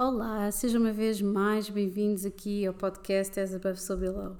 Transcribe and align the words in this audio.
Olá, 0.00 0.48
sejam 0.52 0.80
uma 0.80 0.92
vez 0.92 1.20
mais 1.20 1.68
bem-vindos 1.68 2.24
aqui 2.24 2.64
ao 2.64 2.72
podcast 2.72 3.40
As 3.40 3.52
Above 3.52 3.80
So 3.80 3.96
Below. 3.96 4.36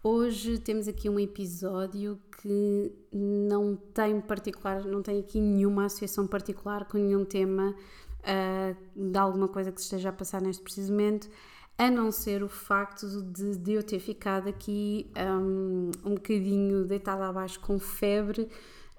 Hoje 0.00 0.58
temos 0.58 0.86
aqui 0.86 1.08
um 1.08 1.18
episódio 1.18 2.20
que 2.40 2.92
não 3.12 3.74
tem 3.74 4.20
particular, 4.20 4.84
não 4.84 5.02
tem 5.02 5.18
aqui 5.18 5.40
nenhuma 5.40 5.86
associação 5.86 6.24
particular 6.24 6.84
com 6.84 6.98
nenhum 6.98 7.24
tema 7.24 7.74
uh, 8.20 9.10
de 9.10 9.18
alguma 9.18 9.48
coisa 9.48 9.72
que 9.72 9.80
se 9.80 9.86
esteja 9.86 10.10
a 10.10 10.12
passar 10.12 10.40
neste 10.40 10.62
preciso 10.62 10.92
momento, 10.92 11.28
a 11.76 11.90
não 11.90 12.12
ser 12.12 12.44
o 12.44 12.48
facto 12.48 13.04
de, 13.24 13.56
de 13.56 13.72
eu 13.72 13.82
ter 13.82 13.98
ficado 13.98 14.48
aqui 14.48 15.10
um, 15.16 15.90
um 16.04 16.14
bocadinho 16.14 16.84
deitada 16.84 17.26
abaixo 17.26 17.58
com 17.58 17.76
febre. 17.76 18.48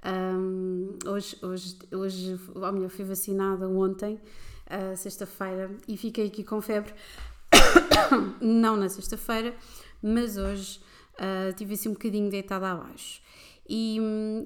Um, 0.06 0.98
hoje, 1.08 1.38
hoje, 1.42 1.78
hoje, 1.94 2.40
ou 2.54 2.74
melhor, 2.74 2.90
fui 2.90 3.06
vacinada 3.06 3.70
ontem 3.70 4.20
uh, 4.68 4.96
sexta-feira 4.98 5.72
e 5.88 5.98
fiquei 5.98 6.28
aqui 6.28 6.44
com 6.44 6.62
febre. 6.62 6.94
não 8.42 8.76
na 8.76 8.90
sexta-feira, 8.90 9.56
mas 10.02 10.38
hoje 10.38 10.80
uh, 11.16 11.54
tive 11.54 11.74
assim 11.74 11.90
um 11.90 11.94
bocadinho 11.94 12.30
deitada 12.30 12.72
abaixo. 12.72 13.22
E, 13.68 13.98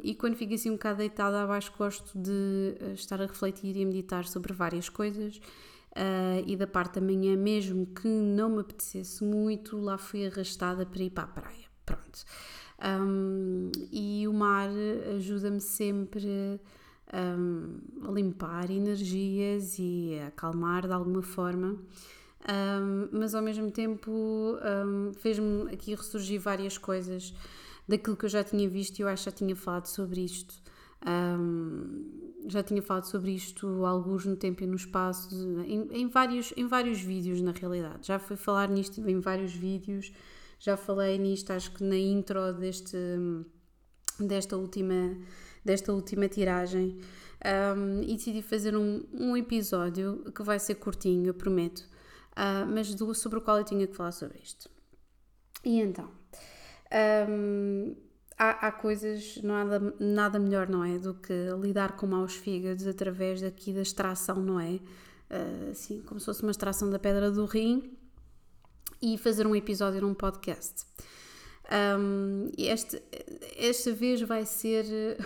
e, 0.04 0.14
quando 0.14 0.36
fico 0.36 0.54
assim 0.54 0.70
um 0.70 0.74
bocado 0.74 1.00
deitada 1.00 1.42
abaixo, 1.42 1.74
gosto 1.76 2.18
de 2.18 2.76
ah, 2.80 2.94
estar 2.94 3.20
a 3.20 3.26
refletir 3.26 3.76
e 3.76 3.82
a 3.82 3.86
meditar 3.86 4.26
sobre 4.26 4.54
várias 4.54 4.90
coisas. 4.90 5.38
Uh, 5.38 6.46
e 6.46 6.56
da 6.56 6.68
parte 6.68 7.00
da 7.00 7.02
manhã, 7.02 7.36
mesmo 7.36 7.88
que 7.88 8.08
não 8.08 8.50
me 8.50 8.60
apetecesse 8.60 9.24
muito, 9.24 9.78
lá 9.80 9.98
fui 9.98 10.28
arrastada 10.28 10.86
para 10.86 11.02
ir 11.02 11.10
para 11.10 11.24
a 11.24 11.28
praia. 11.28 11.66
Pronto. 11.84 12.24
Um, 12.80 13.72
e 13.92 14.28
o 14.28 14.34
mar 14.34 14.70
ajuda-me 15.16 15.60
sempre 15.60 16.62
um, 17.14 17.80
limpar 18.14 18.70
energias 18.70 19.78
e 19.80 20.20
acalmar 20.28 20.88
de 20.88 20.94
alguma 20.94 21.22
forma. 21.22 21.78
Um, 22.48 23.10
mas 23.12 23.36
ao 23.36 23.42
mesmo 23.42 23.70
tempo 23.72 24.12
um, 24.12 25.14
fez-me 25.14 25.74
aqui 25.74 25.96
ressurgir 25.96 26.40
várias 26.40 26.78
coisas 26.78 27.34
daquilo 27.88 28.16
que 28.16 28.26
eu 28.26 28.30
já 28.30 28.44
tinha 28.44 28.70
visto 28.70 29.00
e 29.00 29.02
eu 29.02 29.08
acho 29.08 29.24
que 29.24 29.30
já 29.30 29.36
tinha 29.36 29.56
falado 29.56 29.88
sobre 29.88 30.22
isto. 30.22 30.56
Um, 31.06 32.28
já 32.48 32.64
tinha 32.64 32.82
falado 32.82 33.06
sobre 33.06 33.32
isto 33.32 33.86
alguns 33.86 34.26
no 34.26 34.36
tempo 34.36 34.64
e 34.64 34.68
no 34.68 34.76
espaço, 34.76 35.30
em, 35.66 35.88
em, 35.92 36.08
vários, 36.08 36.54
em 36.56 36.68
vários 36.68 37.00
vídeos 37.00 37.42
na 37.42 37.52
realidade. 37.52 38.08
Já 38.08 38.20
fui 38.20 38.36
falar 38.36 38.70
nisto 38.70 39.02
em 39.08 39.20
vários 39.20 39.54
vídeos, 39.54 40.12
já 40.60 40.78
falei 40.78 41.18
nisto 41.18 41.52
acho 41.52 41.72
que 41.72 41.84
na 41.84 41.98
intro 41.98 42.54
deste, 42.54 42.98
desta 44.20 44.58
última 44.58 45.18
desta 45.68 45.94
última 45.94 46.28
tiragem 46.28 46.98
um, 47.78 48.02
e 48.02 48.16
decidi 48.16 48.42
fazer 48.42 48.76
um, 48.76 49.04
um, 49.14 49.38
episódio 49.38 50.24
que 50.34 50.42
vai 50.42 50.58
ser 50.58 50.76
curtinho, 50.76 51.28
eu 51.28 51.34
prometo, 51.34 51.82
uh, 52.32 52.66
mas 52.68 52.96
do, 52.96 53.14
sobre 53.14 53.38
o 53.38 53.42
qual 53.42 53.60
eu 53.60 53.64
tinha 53.64 53.86
que 53.86 53.96
falar 53.96 54.12
sobre 54.12 54.40
isto. 54.42 54.70
E 55.64 55.80
então, 55.80 56.10
um, 57.30 57.96
há, 58.38 58.68
há, 58.68 58.72
coisas, 58.72 59.40
nada, 59.44 59.94
nada 60.00 60.40
melhor, 60.40 60.70
não 60.70 60.84
é, 60.84 60.98
do 60.98 61.14
que 61.14 61.34
lidar 61.62 61.98
com 61.98 62.08
maus 62.08 62.34
fígados 62.34 62.88
através 62.88 63.42
daqui 63.42 63.74
da 63.74 63.82
extração, 63.82 64.38
não 64.38 64.60
é? 64.60 64.80
Uh, 65.30 65.72
assim, 65.72 66.02
como 66.02 66.20
se 66.20 66.26
fosse 66.26 66.42
uma 66.42 66.52
extração 66.52 66.90
da 66.90 66.98
pedra 66.98 67.30
do 67.30 67.46
rim 67.46 67.98
e 69.02 69.18
fazer 69.18 69.46
um 69.46 69.56
episódio 69.56 70.02
num 70.02 70.14
podcast. 70.14 70.86
Um, 71.70 72.50
este, 72.58 73.02
esta 73.58 73.92
vez 73.92 74.22
vai 74.22 74.46
ser 74.46 75.18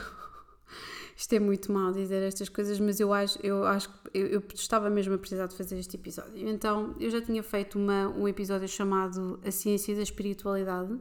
isto 1.21 1.33
é 1.33 1.39
muito 1.39 1.71
mal 1.71 1.91
dizer 1.91 2.23
estas 2.23 2.49
coisas, 2.49 2.79
mas 2.79 2.99
eu 2.99 3.13
acho, 3.13 3.37
eu 3.43 3.63
acho 3.63 3.89
que 3.89 3.95
eu, 4.11 4.25
eu, 4.25 4.43
estava 4.55 4.89
mesmo 4.89 5.13
a 5.13 5.19
precisar 5.19 5.45
de 5.45 5.55
fazer 5.55 5.77
este 5.77 5.95
episódio. 5.95 6.49
Então, 6.49 6.95
eu 6.99 7.11
já 7.11 7.21
tinha 7.21 7.43
feito 7.43 7.77
uma, 7.77 8.07
um 8.07 8.27
episódio 8.27 8.67
chamado 8.67 9.39
A 9.45 9.51
Ciência 9.51 9.95
da 9.95 10.01
Espiritualidade. 10.01 10.97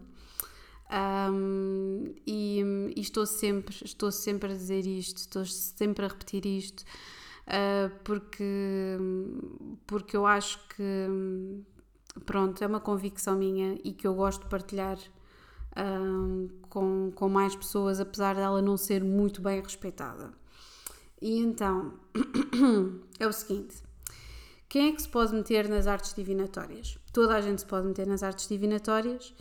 Um, 1.33 2.15
e, 2.27 2.61
e, 2.95 3.01
estou 3.01 3.25
sempre 3.25 3.77
estou 3.83 4.11
sempre 4.11 4.51
a 4.51 4.55
dizer 4.55 4.85
isto 4.85 5.19
estou 5.19 5.47
sempre 5.47 6.05
a 6.05 6.09
repetir 6.09 6.45
isto 6.45 6.81
uh, 6.81 7.95
porque 8.03 8.99
porque 9.87 10.17
eu 10.17 10.27
acho 10.27 10.59
que 10.71 11.63
pronto 12.27 12.61
é 12.65 12.67
uma 12.67 12.81
convicção 12.81 13.37
minha 13.37 13.79
e 13.85 13.93
que 13.93 14.05
eu 14.05 14.15
gosto 14.15 14.43
de 14.43 14.49
partilhar 14.49 14.99
um, 15.77 16.49
com, 16.69 17.13
com 17.15 17.29
mais 17.29 17.55
pessoas, 17.55 18.01
apesar 18.01 18.35
dela 18.35 18.61
não 18.61 18.77
ser 18.77 19.03
muito 19.03 19.41
bem 19.41 19.61
respeitada. 19.61 20.33
E 21.21 21.39
então, 21.39 21.95
é 23.19 23.27
o 23.27 23.33
seguinte: 23.33 23.77
quem 24.69 24.89
é 24.89 24.93
que 24.93 25.03
se 25.03 25.09
pode 25.09 25.35
meter 25.35 25.69
nas 25.69 25.87
artes 25.87 26.15
divinatórias? 26.15 26.99
Toda 27.13 27.35
a 27.35 27.41
gente 27.41 27.61
se 27.61 27.67
pode 27.67 27.87
meter 27.87 28.07
nas 28.07 28.23
artes 28.23 28.49
divinatórias. 28.49 29.35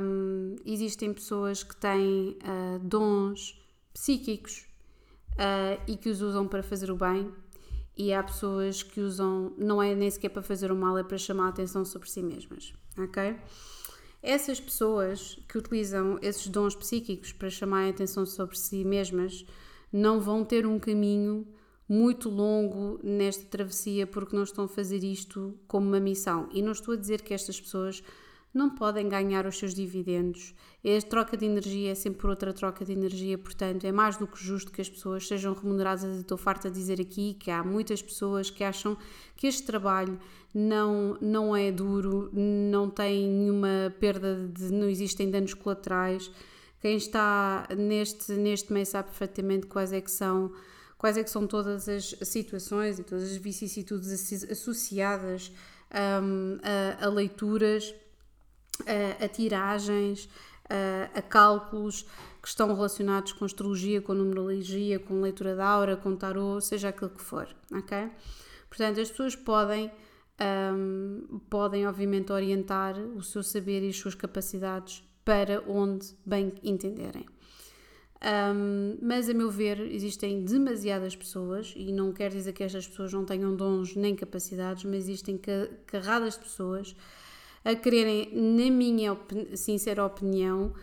Um, 0.00 0.56
existem 0.66 1.12
pessoas 1.14 1.62
que 1.62 1.74
têm 1.76 2.36
uh, 2.42 2.78
dons 2.80 3.58
psíquicos 3.94 4.66
uh, 5.34 5.80
e 5.86 5.96
que 5.96 6.10
os 6.10 6.20
usam 6.20 6.46
para 6.46 6.62
fazer 6.62 6.90
o 6.90 6.96
bem, 6.96 7.32
e 7.96 8.12
há 8.12 8.22
pessoas 8.22 8.82
que 8.82 9.00
usam, 9.00 9.52
não 9.56 9.82
é 9.82 9.94
nem 9.94 10.10
sequer 10.10 10.28
para 10.28 10.42
fazer 10.42 10.72
o 10.72 10.76
mal, 10.76 10.98
é 10.98 11.04
para 11.04 11.16
chamar 11.16 11.46
a 11.46 11.48
atenção 11.50 11.84
sobre 11.84 12.10
si 12.10 12.22
mesmas, 12.22 12.74
ok? 12.98 13.36
Essas 14.26 14.58
pessoas 14.58 15.38
que 15.46 15.58
utilizam 15.58 16.18
esses 16.22 16.48
dons 16.48 16.74
psíquicos 16.74 17.30
para 17.30 17.50
chamar 17.50 17.84
a 17.84 17.90
atenção 17.90 18.24
sobre 18.24 18.58
si 18.58 18.82
mesmas 18.82 19.44
não 19.92 20.18
vão 20.18 20.42
ter 20.42 20.66
um 20.66 20.78
caminho 20.78 21.46
muito 21.86 22.30
longo 22.30 22.98
nesta 23.04 23.44
travessia 23.44 24.06
porque 24.06 24.34
não 24.34 24.44
estão 24.44 24.64
a 24.64 24.68
fazer 24.68 25.04
isto 25.04 25.52
como 25.68 25.86
uma 25.88 26.00
missão. 26.00 26.48
E 26.54 26.62
não 26.62 26.72
estou 26.72 26.94
a 26.94 26.96
dizer 26.96 27.20
que 27.20 27.34
estas 27.34 27.60
pessoas 27.60 28.02
não 28.54 28.70
podem 28.70 29.08
ganhar 29.08 29.46
os 29.46 29.58
seus 29.58 29.74
dividendos. 29.74 30.54
A 30.84 31.06
troca 31.06 31.36
de 31.36 31.44
energia 31.44 31.90
é 31.90 31.94
sempre 31.94 32.26
outra 32.28 32.52
troca 32.52 32.84
de 32.84 32.92
energia, 32.92 33.36
portanto, 33.36 33.84
é 33.84 33.90
mais 33.90 34.16
do 34.16 34.28
que 34.28 34.42
justo 34.42 34.70
que 34.70 34.80
as 34.80 34.88
pessoas 34.88 35.26
sejam 35.26 35.52
remuneradas. 35.52 36.04
Estou 36.20 36.38
farta 36.38 36.70
de 36.70 36.78
dizer 36.78 37.00
aqui 37.00 37.34
que 37.34 37.50
há 37.50 37.64
muitas 37.64 38.00
pessoas 38.00 38.50
que 38.50 38.62
acham 38.62 38.96
que 39.34 39.48
este 39.48 39.64
trabalho 39.64 40.20
não, 40.54 41.18
não 41.20 41.56
é 41.56 41.72
duro, 41.72 42.30
não 42.32 42.88
tem 42.88 43.28
nenhuma 43.28 43.92
perda 43.98 44.48
de. 44.48 44.72
não 44.72 44.88
existem 44.88 45.28
danos 45.28 45.52
colaterais. 45.52 46.30
Quem 46.80 46.96
está 46.96 47.66
neste, 47.76 48.32
neste 48.34 48.72
meio 48.72 48.86
sabe 48.86 49.08
perfeitamente 49.08 49.66
quais 49.66 49.92
é 49.92 50.00
que 50.00 50.10
são 50.10 50.52
quais 50.96 51.18
é 51.18 51.24
que 51.24 51.28
são 51.28 51.46
todas 51.46 51.86
as 51.86 52.14
situações 52.22 52.98
e 52.98 53.04
todas 53.04 53.24
as 53.24 53.36
vicissitudes 53.36 54.08
associadas 54.50 55.52
um, 56.22 56.58
a, 56.62 57.04
a 57.04 57.08
leituras 57.10 57.94
a, 58.86 59.24
a 59.24 59.28
tiragens, 59.28 60.28
a, 60.68 61.18
a, 61.18 61.22
cálculos 61.22 62.02
que 62.42 62.48
estão 62.48 62.74
relacionados 62.74 63.32
com 63.32 63.44
astrologia, 63.44 64.00
com 64.00 64.14
numerologia, 64.14 64.98
com 64.98 65.20
leitura 65.20 65.54
da 65.54 65.66
aura, 65.66 65.96
com 65.96 66.16
tarô, 66.16 66.60
seja 66.60 66.88
aquilo 66.88 67.10
que 67.10 67.22
for, 67.22 67.48
ok? 67.72 68.10
Portanto, 68.68 69.00
as 69.00 69.10
pessoas 69.10 69.36
podem, 69.36 69.90
um, 70.74 71.40
podem 71.48 71.86
obviamente 71.86 72.32
orientar 72.32 72.98
o 72.98 73.22
seu 73.22 73.42
saber 73.42 73.82
e 73.82 73.90
as 73.90 73.96
suas 73.96 74.14
capacidades 74.14 75.04
para 75.24 75.62
onde 75.66 76.14
bem 76.24 76.52
entenderem. 76.62 77.26
Um, 78.24 78.96
mas, 79.02 79.28
a 79.28 79.34
meu 79.34 79.50
ver, 79.50 79.78
existem 79.80 80.44
demasiadas 80.44 81.14
pessoas, 81.14 81.74
e 81.76 81.92
não 81.92 82.10
quer 82.10 82.30
dizer 82.30 82.54
que 82.54 82.64
estas 82.64 82.88
pessoas 82.88 83.12
não 83.12 83.24
tenham 83.24 83.54
dons 83.54 83.94
nem 83.94 84.16
capacidades, 84.16 84.84
mas 84.84 85.04
existem 85.04 85.38
carradas 85.86 86.34
de 86.34 86.40
pessoas 86.40 86.96
a 87.64 87.74
quererem, 87.74 88.30
na 88.34 88.70
minha 88.70 89.12
op 89.12 89.56
sincera 89.56 90.04
opinião, 90.04 90.74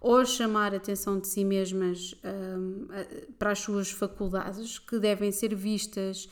ou 0.00 0.24
chamar 0.24 0.72
a 0.72 0.78
atenção 0.78 1.20
de 1.20 1.28
si 1.28 1.44
mesmas 1.44 2.14
um, 2.24 2.86
para 3.38 3.50
as 3.50 3.58
suas 3.58 3.90
faculdades, 3.90 4.78
que 4.78 4.98
devem 4.98 5.30
ser 5.30 5.54
vistas 5.54 6.28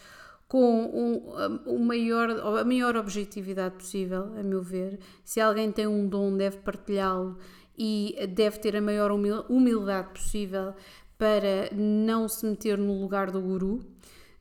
com 0.49 0.87
um, 0.87 1.75
um 1.75 1.79
maior, 1.79 2.31
a 2.31 2.65
maior 2.65 2.97
objetividade 2.97 3.75
possível, 3.75 4.32
a 4.38 4.43
meu 4.43 4.62
ver. 4.62 4.99
Se 5.23 5.41
alguém 5.41 5.71
tem 5.71 5.87
um 5.87 6.09
dom, 6.09 6.35
deve 6.35 6.56
partilhá-lo 6.59 7.37
e 7.77 8.17
deve 8.35 8.59
ter 8.59 8.75
a 8.75 8.81
maior 8.81 9.11
humildade 9.12 10.09
possível 10.09 10.73
para 11.19 11.69
não 11.75 12.27
se 12.27 12.47
meter 12.47 12.79
no 12.79 12.99
lugar 12.99 13.31
do 13.31 13.41
guru, 13.41 13.81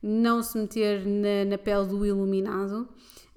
não 0.02 0.42
se 0.42 0.56
meter 0.56 1.04
na, 1.04 1.44
na 1.44 1.58
pele 1.58 1.86
do 1.86 2.06
iluminado 2.06 2.88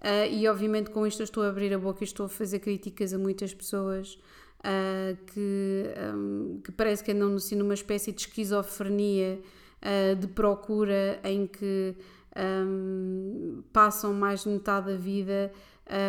Uh, 0.01 0.25
e 0.31 0.47
obviamente 0.47 0.89
com 0.89 1.05
isto 1.05 1.21
eu 1.21 1.25
estou 1.25 1.43
a 1.43 1.49
abrir 1.49 1.71
a 1.73 1.77
boca 1.77 2.03
e 2.03 2.05
estou 2.05 2.25
a 2.25 2.29
fazer 2.29 2.57
críticas 2.57 3.13
a 3.13 3.19
muitas 3.19 3.53
pessoas 3.53 4.17
uh, 4.61 5.15
que, 5.27 5.83
um, 6.15 6.59
que 6.63 6.71
parece 6.71 7.03
que 7.03 7.11
andam 7.11 7.35
assim, 7.35 7.55
numa 7.55 7.75
espécie 7.75 8.11
de 8.11 8.21
esquizofrenia 8.21 9.39
uh, 9.81 10.15
de 10.15 10.27
procura 10.27 11.19
em 11.23 11.45
que 11.45 11.95
um, 12.35 13.61
passam 13.71 14.11
mais 14.11 14.43
de 14.43 14.49
metade 14.49 14.87
da 14.87 14.97
vida 14.97 15.51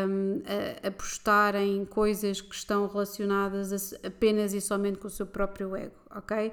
um, 0.09 0.41
a, 0.85 0.89
a 0.89 0.91
postar 0.91 1.55
em 1.57 1.85
coisas 1.85 2.41
que 2.41 2.55
estão 2.55 2.87
relacionadas 2.87 3.93
a, 3.93 4.07
apenas 4.07 4.55
e 4.55 4.61
somente 4.61 4.99
com 4.99 5.09
o 5.09 5.11
seu 5.11 5.27
próprio 5.27 5.77
ego, 5.77 5.97
ok? 6.11 6.53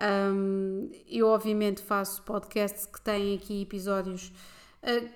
Um, 0.00 0.90
eu 1.06 1.28
obviamente 1.28 1.82
faço 1.82 2.22
podcasts 2.22 2.86
que 2.86 3.00
têm 3.00 3.36
aqui 3.36 3.62
episódios 3.62 4.32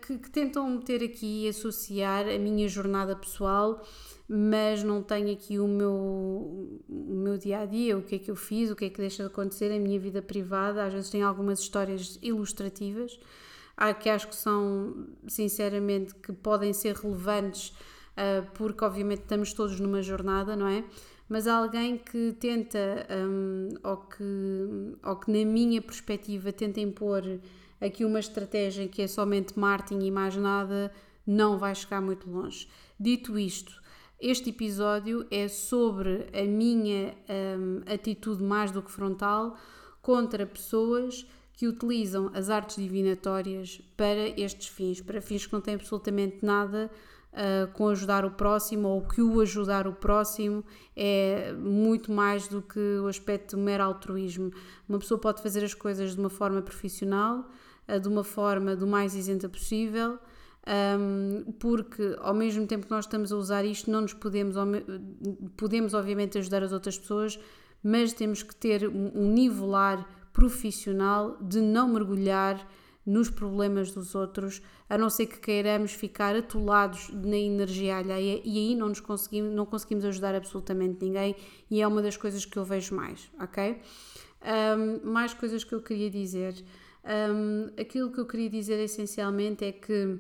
que, 0.07 0.19
que 0.19 0.31
tentam 0.31 0.69
meter 0.71 1.03
aqui 1.03 1.45
e 1.45 1.49
associar 1.49 2.27
a 2.29 2.39
minha 2.39 2.69
jornada 2.69 3.17
pessoal 3.17 3.83
mas 4.29 4.83
não 4.83 5.03
tenho 5.03 5.33
aqui 5.33 5.59
o 5.59 5.69
meu, 5.69 6.81
o 6.89 7.15
meu 7.15 7.39
dia 7.39 7.61
a 7.61 7.67
dia, 7.67 7.97
o 7.97 8.03
que 8.03 8.17
é 8.17 8.19
que 8.19 8.31
eu 8.31 8.35
fiz, 8.35 8.71
o 8.71 8.77
que 8.77 8.87
é 8.87 8.91
que 8.91 8.99
deixa 8.99 9.23
de 9.23 9.29
acontecer, 9.29 9.73
a 9.73 9.79
minha 9.79 10.01
vida 10.01 10.21
privada. 10.21 10.85
Às 10.85 10.93
vezes 10.93 11.11
tem 11.11 11.23
algumas 11.23 11.61
histórias 11.61 12.19
ilustrativas 12.21 13.19
que 14.01 14.09
acho 14.09 14.29
que 14.29 14.35
são, 14.35 15.07
sinceramente, 15.29 16.15
que 16.15 16.33
podem 16.33 16.73
ser 16.73 16.97
relevantes, 16.97 17.69
uh, 17.69 18.47
porque 18.55 18.83
obviamente 18.85 19.21
estamos 19.21 19.53
todos 19.53 19.79
numa 19.79 20.03
jornada, 20.03 20.57
não 20.57 20.67
é? 20.67 20.83
Mas 21.29 21.47
alguém 21.47 21.99
que 21.99 22.35
tenta, 22.41 23.07
um, 23.11 23.69
ou, 23.83 23.97
que, 23.99 24.97
ou 25.05 25.17
que 25.17 25.31
na 25.31 25.45
minha 25.45 25.83
perspectiva 25.83 26.53
tenta 26.53 26.81
impor 26.81 27.23
aqui 27.81 28.05
uma 28.05 28.21
estratégia 28.21 28.89
que 28.89 29.03
é 29.03 29.07
somente 29.07 29.59
marketing 29.59 30.07
e 30.07 30.11
mais 30.11 30.37
nada, 30.37 30.93
não 31.27 31.59
vai 31.59 31.75
chegar 31.75 32.01
muito 32.01 32.31
longe. 32.31 32.69
Dito 32.99 33.39
isto, 33.39 33.83
este 34.21 34.51
episódio 34.51 35.27
é 35.31 35.47
sobre 35.49 36.27
a 36.33 36.45
minha 36.45 37.15
um, 37.59 37.83
atitude 37.93 38.43
mais 38.43 38.71
do 38.71 38.83
que 38.83 38.91
frontal 38.91 39.57
contra 40.01 40.47
pessoas 40.47 41.27
que 41.53 41.67
utilizam 41.67 42.31
as 42.35 42.49
artes 42.49 42.77
divinatórias 42.77 43.81
para 43.97 44.29
estes 44.41 44.69
fins, 44.69 45.01
para 45.01 45.21
fins 45.21 45.47
que 45.47 45.53
não 45.53 45.61
têm 45.61 45.75
absolutamente 45.75 46.45
nada 46.45 46.91
uh, 47.33 47.71
com 47.73 47.89
ajudar 47.89 48.25
o 48.25 48.31
próximo 48.31 48.89
ou 48.89 49.03
que 49.03 49.21
o 49.21 49.41
ajudar 49.41 49.87
o 49.87 49.93
próximo 49.93 50.65
é 50.95 51.53
muito 51.53 52.11
mais 52.11 52.49
do 52.49 52.63
que 52.63 52.99
o 52.99 53.07
aspecto 53.07 53.57
do 53.57 53.63
mero 53.63 53.85
altruísmo. 53.85 54.51
Uma 54.89 54.99
pessoa 54.99 55.21
pode 55.21 55.43
fazer 55.43 55.65
as 55.65 55.75
coisas 55.75 56.15
de 56.15 56.21
uma 56.21 56.31
forma 56.31 56.63
profissional, 56.63 57.51
de 58.01 58.09
uma 58.09 58.25
forma 58.25 58.75
do 58.75 58.87
mais 58.87 59.15
isenta 59.15 59.49
possível 59.49 60.19
porque 61.59 62.17
ao 62.21 62.35
mesmo 62.35 62.67
tempo 62.67 62.87
que 62.87 62.91
nós 62.91 63.05
estamos 63.05 63.33
a 63.33 63.37
usar 63.37 63.65
isto, 63.65 63.91
não 63.91 64.01
nos 64.01 64.13
podemos, 64.13 64.57
podemos 65.57 65.95
obviamente 65.95 66.39
ajudar 66.39 66.63
as 66.63 66.73
outras 66.73 66.99
pessoas, 66.99 67.39
mas 67.83 68.13
temos 68.13 68.43
que 68.43 68.55
ter 68.55 68.89
um 68.89 69.33
nivelar 69.33 70.05
profissional 70.33 71.39
de 71.41 71.61
não 71.61 71.89
mergulhar 71.89 72.69
nos 73.07 73.31
problemas 73.31 73.93
dos 73.93 74.17
outros, 74.17 74.61
a 74.91 74.99
não 74.99 75.09
ser 75.09 75.27
que 75.27 75.39
queiramos 75.39 75.93
ficar 75.93 76.35
atolados 76.35 77.09
na 77.11 77.37
energia 77.37 77.99
alheia 77.99 78.43
e 78.45 78.59
aí 78.59 78.75
não, 78.75 78.89
nos 78.89 78.99
conseguimos, 78.99 79.55
não 79.55 79.65
conseguimos 79.65 80.05
ajudar 80.05 80.35
absolutamente 80.35 81.05
ninguém 81.05 81.37
e 81.71 81.81
é 81.81 81.87
uma 81.87 82.03
das 82.03 82.17
coisas 82.17 82.45
que 82.45 82.57
eu 82.57 82.65
vejo 82.65 82.97
mais, 82.97 83.31
ok? 83.41 83.81
Um, 84.43 85.09
mais 85.09 85.33
coisas 85.33 85.63
que 85.63 85.73
eu 85.73 85.81
queria 85.81 86.11
dizer. 86.11 86.55
Um, 87.07 87.71
aquilo 87.81 88.11
que 88.11 88.19
eu 88.19 88.27
queria 88.27 88.51
dizer 88.51 88.81
essencialmente 88.81 89.65
é 89.65 89.71
que 89.71 90.19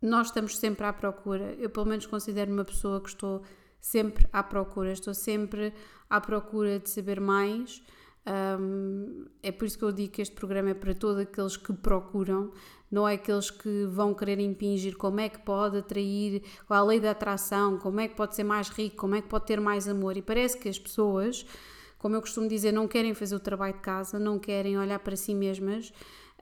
nós 0.00 0.28
estamos 0.28 0.56
sempre 0.56 0.86
à 0.86 0.92
procura. 0.92 1.54
Eu, 1.58 1.68
pelo 1.68 1.86
menos, 1.86 2.06
considero 2.06 2.50
uma 2.50 2.64
pessoa 2.64 3.00
que 3.00 3.10
estou 3.10 3.42
sempre 3.80 4.26
à 4.32 4.42
procura, 4.42 4.92
estou 4.92 5.12
sempre 5.12 5.72
à 6.08 6.20
procura 6.20 6.78
de 6.78 6.88
saber 6.88 7.20
mais. 7.20 7.82
Um, 8.24 9.26
é 9.42 9.50
por 9.50 9.64
isso 9.66 9.76
que 9.76 9.84
eu 9.84 9.92
digo 9.92 10.12
que 10.12 10.22
este 10.22 10.34
programa 10.34 10.70
é 10.70 10.74
para 10.74 10.94
todos 10.94 11.20
aqueles 11.20 11.56
que 11.56 11.72
procuram, 11.72 12.52
não 12.88 13.06
é 13.08 13.14
aqueles 13.14 13.50
que 13.50 13.84
vão 13.86 14.14
querer 14.14 14.38
impingir 14.38 14.96
como 14.96 15.18
é 15.18 15.28
que 15.28 15.40
pode 15.40 15.78
atrair, 15.78 16.42
qual 16.66 16.84
a 16.84 16.86
lei 16.86 17.00
da 17.00 17.10
atração, 17.10 17.78
como 17.78 17.98
é 17.98 18.06
que 18.06 18.14
pode 18.14 18.36
ser 18.36 18.44
mais 18.44 18.68
rico, 18.68 18.96
como 18.96 19.16
é 19.16 19.22
que 19.22 19.28
pode 19.28 19.46
ter 19.46 19.60
mais 19.60 19.88
amor. 19.88 20.16
E 20.16 20.22
parece 20.22 20.56
que 20.56 20.68
as 20.68 20.78
pessoas, 20.78 21.44
como 22.02 22.16
eu 22.16 22.20
costumo 22.20 22.48
dizer, 22.48 22.72
não 22.72 22.88
querem 22.88 23.14
fazer 23.14 23.36
o 23.36 23.40
trabalho 23.40 23.74
de 23.74 23.78
casa, 23.78 24.18
não 24.18 24.36
querem 24.36 24.76
olhar 24.76 24.98
para 24.98 25.14
si 25.14 25.32
mesmas 25.36 25.92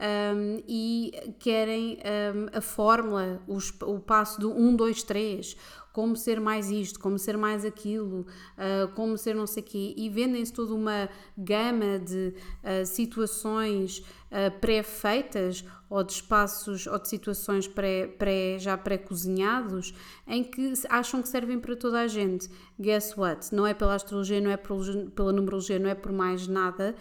um, 0.01 0.63
e 0.67 1.13
querem 1.39 1.99
um, 1.99 2.57
a 2.57 2.63
fórmula, 2.63 3.43
os, 3.47 3.71
o 3.83 3.99
passo 4.01 4.41
do 4.41 4.51
1, 4.51 4.75
2, 4.75 5.03
3, 5.03 5.57
como 5.93 6.17
ser 6.17 6.41
mais 6.41 6.71
isto, 6.71 6.99
como 7.01 7.19
ser 7.19 7.37
mais 7.37 7.65
aquilo, 7.65 8.21
uh, 8.21 8.89
como 8.95 9.19
ser 9.19 9.35
não 9.35 9.47
sei 9.47 9.63
quê, 9.63 9.95
e 9.97 10.09
vendem-se 10.09 10.53
toda 10.53 10.75
uma 10.75 11.09
gama 11.37 11.99
de 11.99 12.35
uh, 12.63 12.87
situações 12.87 13.99
uh, 13.99 14.59
pré-feitas 14.61 15.65
ou 15.89 16.05
de 16.05 16.13
espaços 16.13 16.87
ou 16.87 16.99
de 16.99 17.09
situações 17.09 17.67
pré, 17.67 18.07
pré, 18.07 18.59
já 18.59 18.77
pré-cozinhados 18.77 19.93
em 20.27 20.45
que 20.45 20.73
acham 20.89 21.21
que 21.21 21.29
servem 21.29 21.59
para 21.59 21.75
toda 21.75 22.01
a 22.01 22.07
gente. 22.07 22.49
Guess 22.81 23.17
what? 23.17 23.55
Não 23.55 23.67
é 23.67 23.75
pela 23.75 23.95
astrologia, 23.95 24.41
não 24.41 24.51
é 24.51 24.57
pela 24.57 25.33
numerologia, 25.33 25.79
não 25.79 25.91
é 25.91 25.95
por 25.95 26.13
mais 26.13 26.47
nada 26.47 26.95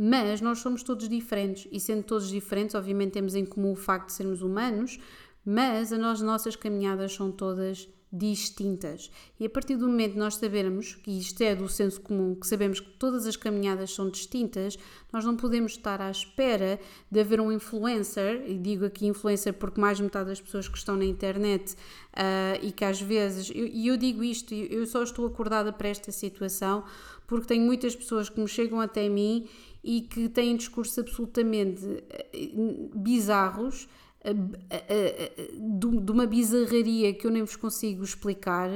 mas 0.00 0.40
nós 0.40 0.60
somos 0.60 0.84
todos 0.84 1.08
diferentes 1.08 1.66
e 1.72 1.80
sendo 1.80 2.04
todos 2.04 2.28
diferentes, 2.28 2.76
obviamente 2.76 3.14
temos 3.14 3.34
em 3.34 3.44
comum 3.44 3.72
o 3.72 3.74
facto 3.74 4.06
de 4.06 4.12
sermos 4.12 4.42
humanos, 4.42 4.96
mas 5.44 5.92
as 5.92 6.20
nossas 6.20 6.54
caminhadas 6.54 7.12
são 7.12 7.32
todas 7.32 7.88
distintas. 8.12 9.10
E 9.38 9.46
a 9.46 9.50
partir 9.50 9.76
do 9.76 9.86
momento 9.86 10.12
que 10.12 10.18
nós 10.18 10.36
sabermos, 10.36 10.94
que 10.94 11.10
isto 11.10 11.42
é 11.42 11.54
do 11.54 11.68
senso 11.68 12.00
comum, 12.00 12.34
que 12.34 12.46
sabemos 12.46 12.80
que 12.80 12.90
todas 12.90 13.26
as 13.26 13.36
caminhadas 13.36 13.94
são 13.94 14.08
distintas, 14.08 14.78
nós 15.12 15.24
não 15.24 15.36
podemos 15.36 15.72
estar 15.72 16.00
à 16.00 16.10
espera 16.10 16.80
de 17.10 17.20
haver 17.20 17.40
um 17.40 17.52
influencer, 17.52 18.42
e 18.46 18.56
digo 18.56 18.84
aqui 18.84 19.06
influencer 19.06 19.52
porque 19.54 19.80
mais 19.80 20.00
metade 20.00 20.30
das 20.30 20.40
pessoas 20.40 20.68
que 20.68 20.78
estão 20.78 20.96
na 20.96 21.04
internet 21.04 21.74
uh, 21.74 22.58
e 22.62 22.72
que 22.72 22.84
às 22.84 23.00
vezes, 23.00 23.50
e 23.50 23.86
eu, 23.86 23.94
eu 23.94 23.96
digo 23.96 24.24
isto, 24.24 24.54
eu 24.54 24.86
só 24.86 25.02
estou 25.02 25.26
acordada 25.26 25.72
para 25.72 25.88
esta 25.88 26.10
situação 26.10 26.84
porque 27.26 27.46
tenho 27.46 27.64
muitas 27.64 27.94
pessoas 27.94 28.30
que 28.30 28.40
me 28.40 28.48
chegam 28.48 28.80
até 28.80 29.06
mim 29.06 29.46
e 29.84 30.00
que 30.00 30.28
têm 30.30 30.56
discursos 30.56 30.98
absolutamente 30.98 31.84
eh, 32.10 32.50
bizarros, 32.94 33.86
de 34.24 36.12
uma 36.12 36.26
bizarraria 36.26 37.14
que 37.14 37.26
eu 37.26 37.30
nem 37.30 37.42
vos 37.42 37.56
consigo 37.56 38.02
explicar, 38.02 38.68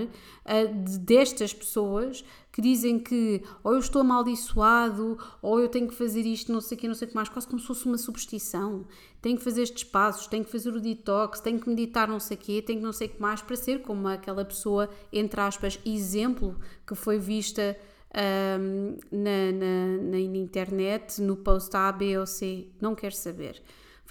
destas 1.00 1.52
pessoas 1.52 2.24
que 2.52 2.60
dizem 2.60 2.98
que 2.98 3.42
ou 3.64 3.72
eu 3.72 3.78
estou 3.78 4.02
amaldiçoado, 4.02 5.18
ou 5.40 5.58
eu 5.58 5.68
tenho 5.68 5.88
que 5.88 5.94
fazer 5.94 6.20
isto, 6.20 6.52
não 6.52 6.60
sei 6.60 6.76
o 6.76 6.80
que, 6.80 6.86
não 6.86 6.94
sei 6.94 7.08
o 7.08 7.10
que 7.10 7.16
mais, 7.16 7.28
quase 7.28 7.46
como 7.46 7.58
se 7.58 7.66
fosse 7.66 7.86
uma 7.86 7.98
superstição. 7.98 8.86
Tenho 9.20 9.36
que 9.38 9.42
fazer 9.42 9.62
estes 9.62 9.84
passos, 9.84 10.26
tenho 10.26 10.44
que 10.44 10.50
fazer 10.52 10.70
o 10.70 10.80
detox, 10.80 11.40
tenho 11.40 11.58
que 11.58 11.68
meditar 11.68 12.06
não 12.06 12.20
sei 12.20 12.36
o 12.36 12.40
quê, 12.40 12.62
tenho 12.62 12.80
que 12.80 12.84
não 12.84 12.92
sei 12.92 13.06
o 13.08 13.10
que 13.10 13.20
mais, 13.20 13.40
para 13.40 13.56
ser 13.56 13.80
como 13.82 14.06
aquela 14.06 14.44
pessoa, 14.44 14.88
entre 15.12 15.40
aspas, 15.40 15.80
exemplo 15.84 16.58
que 16.86 16.94
foi 16.94 17.18
vista 17.18 17.76
um, 18.14 18.96
na, 19.10 19.52
na, 19.52 20.10
na, 20.10 20.18
internet, 20.18 21.20
no 21.22 21.36
post 21.36 21.74
A, 21.74 21.90
B 21.90 22.18
ou 22.18 22.26
C, 22.26 22.68
não 22.80 22.94
quer 22.94 23.12
saber. 23.12 23.62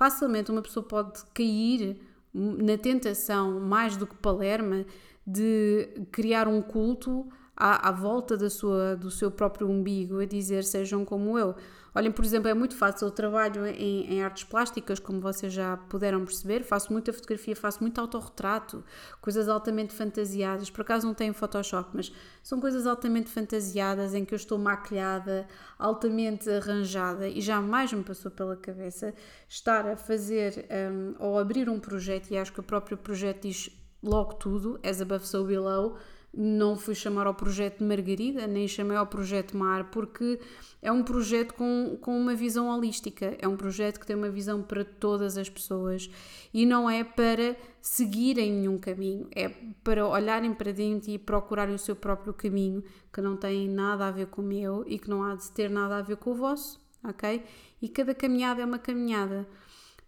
Facilmente 0.02 0.50
uma 0.50 0.64
pessoa 0.64 0.84
pode 0.84 1.24
cair 1.32 1.96
na 2.34 2.76
tentação, 2.76 3.60
mais 3.60 3.96
do 3.96 4.08
que 4.08 4.16
Palerma, 4.16 4.84
de 5.28 5.90
criar 6.12 6.48
um 6.48 6.60
culto 6.60 7.30
à, 7.62 7.90
à 7.90 7.92
volta 7.92 8.36
da 8.36 8.50
sua, 8.50 8.96
do 8.96 9.12
seu 9.12 9.30
próprio 9.30 9.70
umbigo, 9.70 10.20
a 10.20 10.26
dizer 10.26 10.64
sejam 10.64 11.06
como 11.06 11.38
eu. 11.38 11.56
Olhem, 11.94 12.12
por 12.12 12.26
exemplo, 12.26 12.48
é 12.48 12.54
muito 12.56 12.76
fácil. 12.76 13.06
Eu 13.06 13.12
trabalho 13.12 13.68
em, 13.68 14.16
em, 14.16 14.24
artes 14.24 14.46
plásticas, 14.46 14.98
como 14.98 15.22
vocês 15.22 15.54
já 15.54 15.78
puderam 15.78 16.26
perceber. 16.26 16.64
Faço 16.64 16.92
muita 16.92 17.14
fotografia, 17.14 17.56
faço 17.56 17.82
muito 17.82 18.02
autorretrato, 18.02 18.84
coisas 19.22 19.48
altamente 19.48 19.94
fantasiadas. 19.94 20.72
Por 20.72 20.82
acaso 20.82 21.06
não 21.06 21.14
tenho 21.14 21.36
Photoshop, 21.36 21.92
mas 21.94 22.12
são 22.42 22.60
coisas 22.60 22.88
altamente 22.88 23.30
fantasiadas 23.30 24.16
em 24.16 24.26
que 24.26 24.34
eu 24.34 24.38
estou 24.38 24.58
maquilhada, 24.58 25.46
altamente 25.78 26.50
arranjada 26.50 27.28
e 27.28 27.42
jamais 27.42 27.94
me 27.94 28.04
passou 28.04 28.32
pela 28.32 28.56
cabeça 28.56 29.14
estar 29.48 29.86
a 29.86 29.96
fazer 29.96 30.66
um, 30.72 31.14
ou 31.20 31.38
abrir 31.38 31.70
um 31.70 31.80
projeto. 31.80 32.32
E 32.32 32.38
acho 32.38 32.54
que 32.54 32.60
o 32.60 32.64
próprio 32.64 32.98
projeto 32.98 33.44
diz 33.44 33.70
logo 34.02 34.34
tudo: 34.36 34.80
as 34.84 35.00
above, 35.00 35.28
so 35.28 35.44
below 35.44 35.98
não 36.34 36.78
fui 36.78 36.96
chamar 36.96 37.28
ao 37.28 37.34
projeto 37.34 37.84
Margarida, 37.84 38.48
nem 38.48 38.68
chamei 38.68 38.96
ao 38.96 39.06
projeto 39.06 39.58
Mar, 39.58 39.92
porque 39.92 40.40
é 40.82 40.92
um 40.92 41.04
projeto 41.04 41.54
com, 41.54 41.98
com 42.00 42.18
uma 42.18 42.34
visão 42.34 42.70
holística, 42.70 43.36
é 43.38 43.48
um 43.48 43.58
projeto 43.58 44.00
que 44.00 44.06
tem 44.06 44.16
uma 44.16 44.30
visão 44.30 44.62
para 44.62 44.86
todas 44.86 45.38
as 45.38 45.50
pessoas 45.50 46.10
e 46.54 46.66
não 46.66 46.90
é 46.90 47.04
para 47.04 47.58
seguirem 47.82 48.52
nenhum 48.52 48.78
caminho, 48.78 49.28
é 49.36 49.50
para 49.84 50.08
olharem 50.08 50.54
para 50.54 50.72
dentro 50.72 51.12
e 51.12 51.18
procurarem 51.18 51.76
o 51.76 51.80
seu 51.80 51.96
próprio 51.96 52.34
caminho, 52.34 52.82
que 53.12 53.20
não 53.20 53.36
tem 53.36 53.68
nada 53.68 54.08
a 54.08 54.12
ver 54.12 54.28
com 54.28 54.42
o 54.42 54.46
meu 54.46 54.86
e 54.88 54.98
que 54.98 55.10
não 55.10 55.24
há 55.24 55.36
de 55.36 55.52
ter 55.52 55.70
nada 55.70 55.98
a 55.98 56.02
ver 56.02 56.16
com 56.16 56.32
o 56.32 56.36
vosso, 56.36 56.80
ok? 57.04 57.44
E 57.82 57.90
cada 57.90 58.16
caminhada 58.16 58.62
é 58.62 58.66
uma 58.66 58.80
caminhada. 58.80 59.46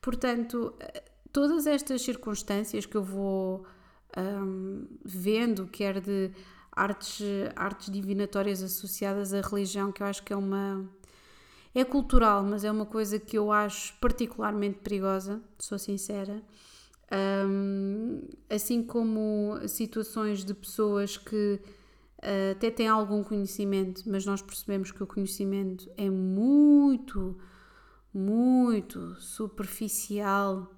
Portanto, 0.02 0.74
todas 1.34 1.68
estas 1.68 2.02
circunstâncias 2.02 2.86
que 2.86 2.96
eu 2.96 3.04
vou 3.04 3.66
um, 4.18 4.88
vendo, 5.04 5.68
quer 5.68 6.00
de 6.00 6.32
artes, 6.72 7.22
artes 7.56 7.92
divinatórias 7.92 8.62
associadas 8.62 9.34
à 9.34 9.42
religião, 9.42 9.92
que 9.92 10.02
eu 10.02 10.08
acho 10.08 10.24
que 10.24 10.34
é 10.34 10.36
uma. 10.36 10.88
É 11.76 11.84
cultural, 11.84 12.44
mas 12.44 12.64
é 12.64 12.72
uma 12.72 12.86
coisa 12.86 13.18
que 13.20 13.36
eu 13.36 13.52
acho 13.52 13.96
particularmente 14.00 14.80
perigosa, 14.80 15.42
sou 15.58 15.80
sincera. 15.80 16.44
Um, 17.12 18.22
assim 18.48 18.84
como 18.84 19.60
situações 19.68 20.46
de 20.46 20.54
pessoas 20.54 21.18
que 21.18 21.60
uh, 22.20 22.52
até 22.52 22.70
têm 22.70 22.88
algum 22.88 23.24
conhecimento, 23.24 24.04
mas 24.08 24.24
nós 24.24 24.42
percebemos 24.42 24.92
que 24.92 25.02
o 25.02 25.08
conhecimento 25.08 25.90
é 25.98 26.10
muito, 26.12 27.36
muito 28.14 29.16
superficial. 29.20 30.72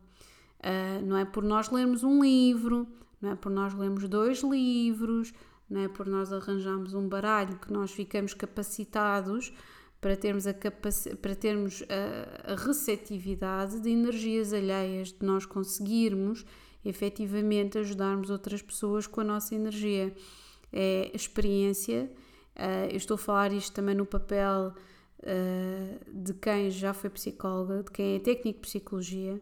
Uh, 0.59 1.05
não 1.05 1.17
é 1.17 1.25
por 1.25 1.43
nós 1.43 1.69
lermos 1.69 2.03
um 2.03 2.23
livro, 2.23 2.87
não 3.25 3.31
é 3.31 3.35
por 3.35 3.51
nós 3.51 3.73
lermos 3.73 4.07
dois 4.07 4.43
livros, 4.43 5.33
não 5.67 5.81
é 5.81 5.87
por 5.87 6.05
nós 6.05 6.31
arranjarmos 6.31 6.93
um 6.93 7.09
baralho 7.09 7.57
que 7.57 7.73
nós 7.73 7.91
ficamos 7.91 8.35
capacitados 8.35 9.51
para 9.99 10.15
termos 10.15 10.45
a, 10.45 10.53
capac... 10.53 11.15
para 11.19 11.35
termos 11.35 11.83
a, 11.89 12.53
a 12.53 12.55
receptividade 12.55 13.79
de 13.79 13.89
energias 13.89 14.53
alheias, 14.53 15.11
de 15.11 15.25
nós 15.25 15.45
conseguirmos 15.45 16.45
efetivamente 16.83 17.79
ajudarmos 17.79 18.29
outras 18.29 18.61
pessoas 18.61 19.07
com 19.07 19.21
a 19.21 19.23
nossa 19.23 19.55
energia. 19.55 20.15
É 20.71 21.09
experiência, 21.15 22.11
uh, 22.55 22.91
eu 22.91 22.97
estou 22.97 23.15
a 23.15 23.17
falar 23.17 23.51
isto 23.51 23.73
também 23.73 23.95
no 23.95 24.05
papel 24.05 24.71
uh, 25.19 26.13
de 26.13 26.33
quem 26.35 26.69
já 26.69 26.93
foi 26.93 27.09
psicóloga, 27.09 27.81
de 27.81 27.91
quem 27.91 28.17
é 28.17 28.19
técnico 28.19 28.59
de 28.59 28.67
psicologia 28.67 29.41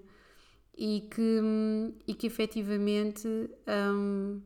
e 0.76 1.08
que, 1.10 1.94
e 2.08 2.14
que 2.14 2.28
efetivamente 2.28 3.28
um, 3.68 4.42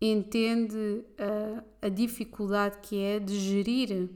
entende 0.00 1.04
a, 1.18 1.86
a 1.86 1.88
dificuldade 1.88 2.78
que 2.82 2.98
é 3.00 3.20
de 3.20 3.38
gerir, 3.38 4.10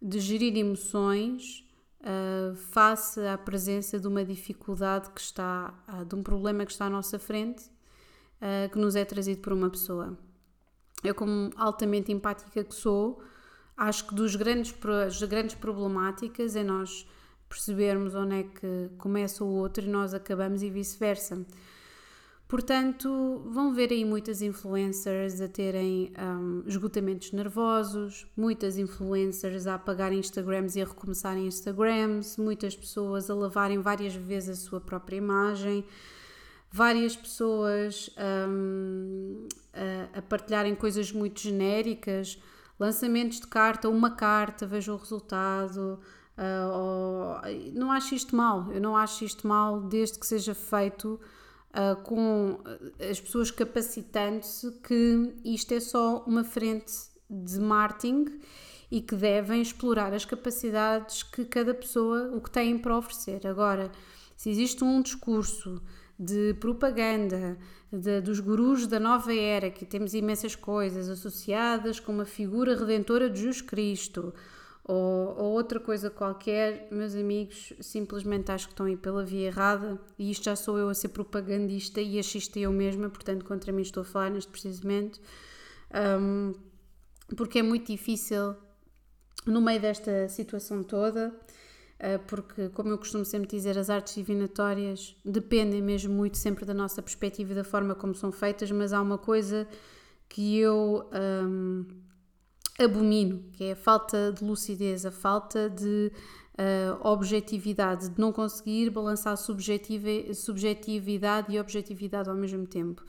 de 0.00 0.20
gerir 0.20 0.56
emoções 0.56 1.64
uh, 2.00 2.54
face 2.54 3.20
à 3.26 3.38
presença 3.38 3.98
de 3.98 4.06
uma 4.06 4.24
dificuldade 4.24 5.10
que 5.10 5.20
está, 5.20 5.72
uh, 5.88 6.04
de 6.04 6.14
um 6.14 6.22
problema 6.22 6.66
que 6.66 6.72
está 6.72 6.86
à 6.86 6.90
nossa 6.90 7.18
frente, 7.18 7.64
uh, 7.64 8.70
que 8.70 8.78
nos 8.78 8.94
é 8.94 9.04
trazido 9.04 9.40
por 9.40 9.54
uma 9.54 9.70
pessoa. 9.70 10.18
Eu, 11.02 11.14
como 11.14 11.50
altamente 11.56 12.12
empática 12.12 12.62
que 12.62 12.74
sou, 12.74 13.22
acho 13.76 14.06
que 14.06 14.14
dos 14.14 14.36
grandes, 14.36 14.72
das 14.72 15.22
grandes 15.22 15.54
problemáticas 15.54 16.56
é 16.56 16.62
nós 16.62 17.06
percebermos 17.48 18.14
onde 18.14 18.40
é 18.40 18.42
que 18.42 18.90
começa 18.98 19.44
o 19.44 19.48
outro 19.48 19.84
e 19.84 19.88
nós 19.88 20.14
acabamos 20.14 20.62
e 20.62 20.70
vice-versa. 20.70 21.44
Portanto, 22.46 23.42
vão 23.46 23.72
ver 23.74 23.90
aí 23.90 24.04
muitas 24.04 24.42
influencers 24.42 25.40
a 25.40 25.48
terem 25.48 26.12
um, 26.18 26.62
esgotamentos 26.66 27.32
nervosos, 27.32 28.26
muitas 28.36 28.76
influencers 28.76 29.66
a 29.66 29.74
apagarem 29.74 30.18
Instagrams 30.18 30.76
e 30.76 30.82
a 30.82 30.84
recomeçarem 30.84 31.46
Instagrams, 31.46 32.36
muitas 32.36 32.76
pessoas 32.76 33.30
a 33.30 33.34
lavarem 33.34 33.80
várias 33.80 34.14
vezes 34.14 34.58
a 34.58 34.68
sua 34.68 34.80
própria 34.80 35.16
imagem, 35.16 35.84
várias 36.70 37.16
pessoas 37.16 38.10
um, 38.48 39.48
a, 39.72 40.18
a 40.18 40.22
partilharem 40.22 40.74
coisas 40.74 41.10
muito 41.10 41.40
genéricas, 41.40 42.38
lançamentos 42.78 43.40
de 43.40 43.46
carta, 43.46 43.88
uma 43.88 44.10
carta, 44.10 44.66
veja 44.66 44.92
o 44.92 44.96
resultado. 44.96 45.98
Uh, 46.36 47.72
não 47.74 47.92
acho 47.92 48.14
isto 48.14 48.34
mal, 48.34 48.72
eu 48.72 48.80
não 48.80 48.96
acho 48.96 49.24
isto 49.24 49.46
mal 49.46 49.80
desde 49.82 50.18
que 50.18 50.26
seja 50.26 50.52
feito 50.52 51.20
uh, 51.70 52.02
com 52.02 52.58
as 52.98 53.20
pessoas 53.20 53.52
capacitando-se 53.52 54.72
que 54.82 55.32
isto 55.44 55.72
é 55.72 55.78
só 55.78 56.24
uma 56.26 56.42
frente 56.42 56.92
de 57.30 57.60
marketing 57.60 58.40
e 58.90 59.00
que 59.00 59.14
devem 59.14 59.62
explorar 59.62 60.12
as 60.12 60.24
capacidades 60.24 61.22
que 61.22 61.44
cada 61.44 61.72
pessoa 61.72 62.30
o 62.34 62.40
que 62.40 62.50
tem 62.50 62.78
para 62.78 62.96
oferecer. 62.96 63.46
Agora, 63.46 63.90
se 64.36 64.50
existe 64.50 64.82
um 64.82 65.02
discurso 65.02 65.80
de 66.18 66.54
propaganda 66.54 67.58
de, 67.92 68.20
dos 68.20 68.40
gurus 68.40 68.86
da 68.86 69.00
nova 69.00 69.34
era, 69.34 69.70
que 69.70 69.84
temos 69.84 70.14
imensas 70.14 70.54
coisas 70.54 71.08
associadas 71.08 71.98
com 71.98 72.12
uma 72.12 72.24
figura 72.24 72.76
redentora 72.76 73.28
de 73.28 73.40
Jesus 73.40 73.62
Cristo, 73.62 74.32
ou, 74.84 75.34
ou, 75.38 75.52
outra 75.52 75.80
coisa 75.80 76.10
qualquer, 76.10 76.88
meus 76.90 77.14
amigos, 77.14 77.72
simplesmente 77.80 78.52
acho 78.52 78.66
que 78.66 78.74
estão 78.74 78.84
aí 78.84 78.96
pela 78.96 79.24
via 79.24 79.46
errada 79.46 79.98
e 80.18 80.30
isto 80.30 80.44
já 80.44 80.54
sou 80.54 80.76
eu 80.78 80.90
a 80.90 80.94
ser 80.94 81.08
propagandista 81.08 82.02
e 82.02 82.18
achista 82.18 82.58
eu 82.58 82.70
mesma, 82.70 83.08
portanto, 83.08 83.46
contra 83.46 83.72
mim 83.72 83.80
estou 83.80 84.02
a 84.02 84.04
falar 84.04 84.30
neste 84.30 84.50
precisamente, 84.50 85.22
um, 86.20 86.52
porque 87.34 87.60
é 87.60 87.62
muito 87.62 87.90
difícil 87.90 88.54
no 89.46 89.62
meio 89.62 89.80
desta 89.80 90.28
situação 90.28 90.82
toda, 90.82 91.28
uh, 91.28 92.18
porque, 92.26 92.68
como 92.68 92.90
eu 92.90 92.98
costumo 92.98 93.24
sempre 93.24 93.48
dizer, 93.48 93.78
as 93.78 93.88
artes 93.88 94.14
divinatórias 94.14 95.16
dependem 95.24 95.80
mesmo 95.80 96.12
muito 96.12 96.36
sempre 96.36 96.66
da 96.66 96.74
nossa 96.74 97.00
perspectiva 97.00 97.52
e 97.52 97.54
da 97.54 97.64
forma 97.64 97.94
como 97.94 98.14
são 98.14 98.30
feitas, 98.30 98.70
mas 98.70 98.92
há 98.92 99.00
uma 99.00 99.16
coisa 99.16 99.66
que 100.28 100.58
eu. 100.58 101.08
Um, 101.12 102.03
abomino, 102.78 103.44
que 103.52 103.64
é 103.64 103.72
a 103.72 103.76
falta 103.76 104.32
de 104.32 104.44
lucidez, 104.44 105.06
a 105.06 105.10
falta 105.10 105.70
de 105.70 106.10
uh, 106.58 107.08
objetividade, 107.08 108.08
de 108.08 108.20
não 108.20 108.32
conseguir 108.32 108.90
balançar 108.90 109.36
subjetividade 109.36 111.52
e 111.52 111.60
objetividade 111.60 112.28
ao 112.28 112.34
mesmo 112.34 112.66
tempo. 112.66 113.02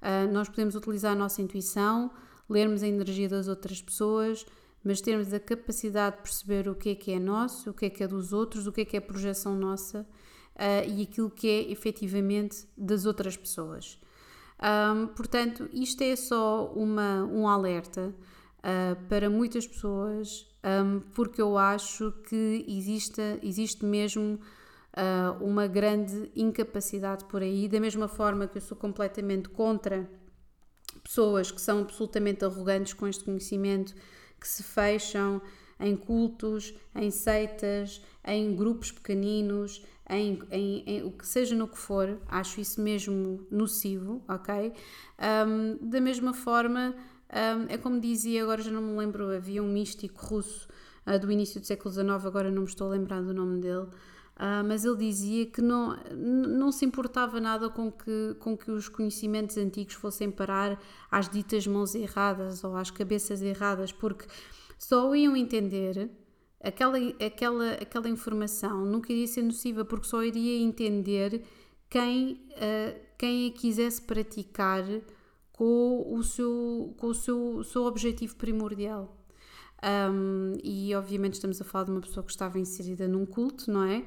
Uh, 0.00 0.32
nós 0.32 0.48
podemos 0.48 0.74
utilizar 0.74 1.12
a 1.12 1.16
nossa 1.16 1.42
intuição, 1.42 2.10
lermos 2.48 2.82
a 2.82 2.88
energia 2.88 3.28
das 3.28 3.48
outras 3.48 3.82
pessoas, 3.82 4.46
mas 4.82 5.00
termos 5.00 5.32
a 5.32 5.40
capacidade 5.40 6.16
de 6.16 6.22
perceber 6.22 6.68
o 6.68 6.74
que 6.74 6.90
é 6.90 6.94
que 6.94 7.12
é 7.12 7.18
nosso, 7.18 7.70
o 7.70 7.74
que 7.74 7.86
é 7.86 7.90
que 7.90 8.02
é 8.02 8.08
dos 8.08 8.32
outros, 8.32 8.66
o 8.66 8.72
que 8.72 8.80
é 8.80 8.84
que 8.84 8.96
é 8.96 9.00
projeção 9.00 9.54
nossa 9.54 10.00
uh, 10.00 10.88
e 10.88 11.02
aquilo 11.02 11.30
que 11.30 11.48
é 11.48 11.70
efetivamente 11.70 12.66
das 12.76 13.04
outras 13.04 13.36
pessoas. 13.36 13.98
Um, 14.62 15.06
portanto, 15.08 15.68
isto 15.72 16.02
é 16.02 16.14
só 16.14 16.70
uma, 16.74 17.24
um 17.24 17.48
alerta 17.48 18.14
uh, 18.60 18.96
para 19.08 19.28
muitas 19.28 19.66
pessoas, 19.66 20.46
um, 20.84 21.00
porque 21.14 21.40
eu 21.40 21.56
acho 21.58 22.12
que 22.28 22.64
existe, 22.68 23.20
existe 23.42 23.84
mesmo 23.84 24.38
uh, 24.96 25.44
uma 25.44 25.66
grande 25.66 26.30
incapacidade 26.34 27.24
por 27.24 27.42
aí, 27.42 27.68
da 27.68 27.80
mesma 27.80 28.08
forma 28.08 28.46
que 28.46 28.58
eu 28.58 28.62
sou 28.62 28.76
completamente 28.76 29.48
contra 29.48 30.08
pessoas 31.02 31.50
que 31.50 31.60
são 31.60 31.80
absolutamente 31.80 32.44
arrogantes 32.44 32.92
com 32.92 33.06
este 33.06 33.24
conhecimento, 33.24 33.94
que 34.38 34.48
se 34.48 34.62
fecham 34.62 35.40
em 35.78 35.96
cultos, 35.96 36.74
em 36.94 37.10
seitas, 37.10 38.02
em 38.24 38.54
grupos 38.54 38.92
pequeninos, 38.92 39.84
em, 40.08 40.38
em, 40.50 40.82
em, 40.86 41.02
o 41.04 41.12
que 41.12 41.26
seja 41.26 41.54
no 41.54 41.68
que 41.68 41.78
for, 41.78 42.20
acho 42.28 42.60
isso 42.60 42.80
mesmo 42.80 43.46
nocivo, 43.50 44.22
ok? 44.28 44.72
Um, 45.18 45.88
da 45.88 46.00
mesma 46.00 46.34
forma, 46.34 46.94
um, 47.30 47.66
é 47.68 47.78
como 47.78 48.00
dizia, 48.00 48.42
agora 48.42 48.60
já 48.60 48.70
não 48.70 48.82
me 48.82 48.98
lembro, 48.98 49.30
havia 49.34 49.62
um 49.62 49.68
místico 49.68 50.26
russo 50.26 50.68
uh, 51.06 51.18
do 51.18 51.30
início 51.30 51.60
do 51.60 51.66
século 51.66 51.92
XIX, 51.92 52.26
agora 52.26 52.50
não 52.50 52.62
me 52.62 52.68
estou 52.68 52.88
a 52.88 52.90
lembrar 52.90 53.22
do 53.22 53.32
nome 53.32 53.60
dele, 53.60 53.86
uh, 53.86 54.64
mas 54.66 54.84
ele 54.84 54.96
dizia 54.96 55.46
que 55.46 55.62
não, 55.62 55.96
não 56.16 56.72
se 56.72 56.84
importava 56.84 57.40
nada 57.40 57.70
com 57.70 57.92
que, 57.92 58.34
com 58.40 58.56
que 58.56 58.70
os 58.72 58.88
conhecimentos 58.88 59.56
antigos 59.56 59.94
fossem 59.94 60.28
parar 60.30 60.80
às 61.08 61.28
ditas 61.28 61.66
mãos 61.66 61.94
erradas 61.94 62.64
ou 62.64 62.76
às 62.76 62.90
cabeças 62.90 63.40
erradas, 63.42 63.92
porque 63.92 64.26
só 64.76 65.14
iam 65.14 65.36
entender 65.36 66.10
aquela, 66.60 66.98
aquela, 67.24 67.72
aquela 67.74 68.08
informação, 68.08 68.84
nunca 68.84 69.12
iria 69.12 69.26
ser 69.28 69.42
nociva, 69.42 69.84
porque 69.84 70.06
só 70.06 70.22
iria 70.24 70.60
entender 70.60 71.44
quem, 71.88 72.44
uh, 72.52 73.00
quem 73.16 73.48
a 73.48 73.52
quisesse 73.52 74.02
praticar 74.02 74.84
com 75.60 76.14
o 76.14 76.22
seu, 76.22 76.94
com 76.96 77.08
o 77.08 77.14
seu, 77.14 77.62
seu 77.64 77.84
objetivo 77.84 78.34
primordial. 78.34 79.14
Um, 79.84 80.54
e 80.64 80.94
obviamente 80.94 81.34
estamos 81.34 81.60
a 81.60 81.64
falar 81.66 81.84
de 81.84 81.90
uma 81.90 82.00
pessoa 82.00 82.24
que 82.24 82.30
estava 82.30 82.58
inserida 82.58 83.06
num 83.06 83.26
culto, 83.26 83.70
não 83.70 83.82
é? 83.82 84.02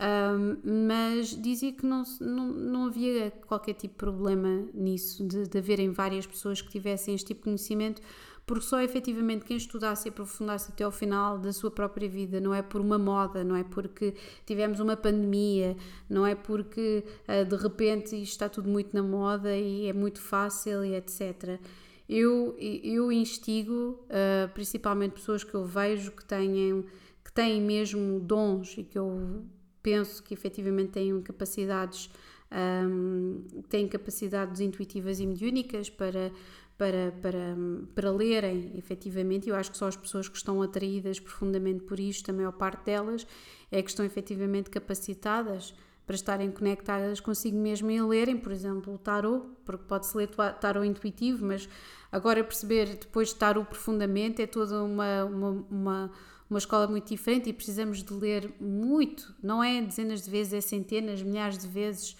Um, 0.00 0.88
mas 0.88 1.38
dizia 1.38 1.72
que 1.72 1.84
não, 1.84 2.04
não, 2.22 2.46
não 2.46 2.86
havia 2.86 3.30
qualquer 3.46 3.74
tipo 3.74 3.92
de 3.92 3.98
problema 3.98 4.66
nisso, 4.72 5.22
de, 5.28 5.46
de 5.46 5.58
haverem 5.58 5.90
várias 5.90 6.26
pessoas 6.26 6.62
que 6.62 6.70
tivessem 6.70 7.14
este 7.14 7.26
tipo 7.26 7.40
de 7.40 7.44
conhecimento, 7.44 8.00
porque 8.46 8.64
só 8.64 8.80
efetivamente 8.80 9.44
quem 9.44 9.56
estudasse 9.56 10.08
e 10.08 10.10
aprofundasse 10.10 10.70
até 10.70 10.84
ao 10.84 10.90
final 10.90 11.38
da 11.38 11.52
sua 11.52 11.70
própria 11.70 12.08
vida, 12.08 12.40
não 12.40 12.54
é 12.54 12.62
por 12.62 12.80
uma 12.80 12.98
moda, 12.98 13.42
não 13.42 13.56
é 13.56 13.64
porque 13.64 14.14
tivemos 14.44 14.80
uma 14.80 14.96
pandemia, 14.96 15.76
não 16.08 16.26
é 16.26 16.34
porque 16.34 17.04
uh, 17.28 17.44
de 17.44 17.56
repente 17.56 18.14
isto 18.16 18.32
está 18.32 18.48
tudo 18.48 18.68
muito 18.68 18.94
na 18.94 19.02
moda 19.02 19.56
e 19.56 19.88
é 19.88 19.92
muito 19.92 20.20
fácil 20.20 20.84
e 20.84 20.94
etc. 20.94 21.58
Eu, 22.06 22.54
eu 22.58 23.10
instigo, 23.10 24.04
uh, 24.10 24.52
principalmente 24.52 25.12
pessoas 25.12 25.42
que 25.42 25.54
eu 25.54 25.64
vejo 25.64 26.12
que 26.12 26.24
têm, 26.24 26.84
que 27.24 27.32
têm 27.32 27.62
mesmo 27.62 28.20
dons 28.20 28.76
e 28.76 28.84
que 28.84 28.98
eu 28.98 29.42
penso 29.82 30.22
que 30.22 30.34
efetivamente 30.34 30.92
têm 30.92 31.18
capacidades 31.22 32.10
um, 32.54 33.42
têm 33.68 33.88
capacidades 33.88 34.60
intuitivas 34.60 35.18
e 35.18 35.26
mediúnicas 35.26 35.90
para 35.90 36.30
para, 36.76 37.12
para, 37.22 37.56
para 37.94 38.10
lerem 38.10 38.72
efetivamente. 38.76 39.48
Eu 39.48 39.56
acho 39.56 39.70
que 39.70 39.78
só 39.78 39.88
as 39.88 39.96
pessoas 39.96 40.28
que 40.28 40.36
estão 40.36 40.60
atraídas 40.62 41.20
profundamente 41.20 41.84
por 41.84 41.98
isto, 42.00 42.30
a 42.30 42.34
maior 42.34 42.52
parte 42.52 42.86
delas, 42.86 43.26
é 43.70 43.82
que 43.82 43.90
estão 43.90 44.04
efetivamente 44.04 44.70
capacitadas 44.70 45.74
para 46.06 46.16
estarem 46.16 46.50
conectadas 46.50 47.18
consigo 47.18 47.56
mesmo 47.56 47.90
e 47.90 48.00
lerem, 48.02 48.36
por 48.36 48.52
exemplo, 48.52 48.94
o 48.94 48.98
tarot, 48.98 49.46
porque 49.64 49.84
pode-se 49.84 50.16
ler 50.16 50.28
tarot 50.60 50.86
intuitivo, 50.86 51.46
mas 51.46 51.68
agora 52.12 52.44
perceber 52.44 52.96
depois 52.96 53.28
de 53.28 53.36
tarot 53.36 53.66
profundamente 53.66 54.42
é 54.42 54.46
toda 54.46 54.82
uma, 54.82 55.24
uma, 55.24 55.50
uma, 55.70 56.10
uma 56.50 56.58
escola 56.58 56.86
muito 56.86 57.08
diferente 57.08 57.48
e 57.48 57.52
precisamos 57.54 58.02
de 58.02 58.12
ler 58.12 58.52
muito, 58.60 59.34
não 59.42 59.64
é 59.64 59.80
dezenas 59.80 60.22
de 60.22 60.30
vezes, 60.30 60.52
é 60.52 60.60
centenas, 60.60 61.22
milhares 61.22 61.56
de 61.56 61.68
vezes 61.68 62.16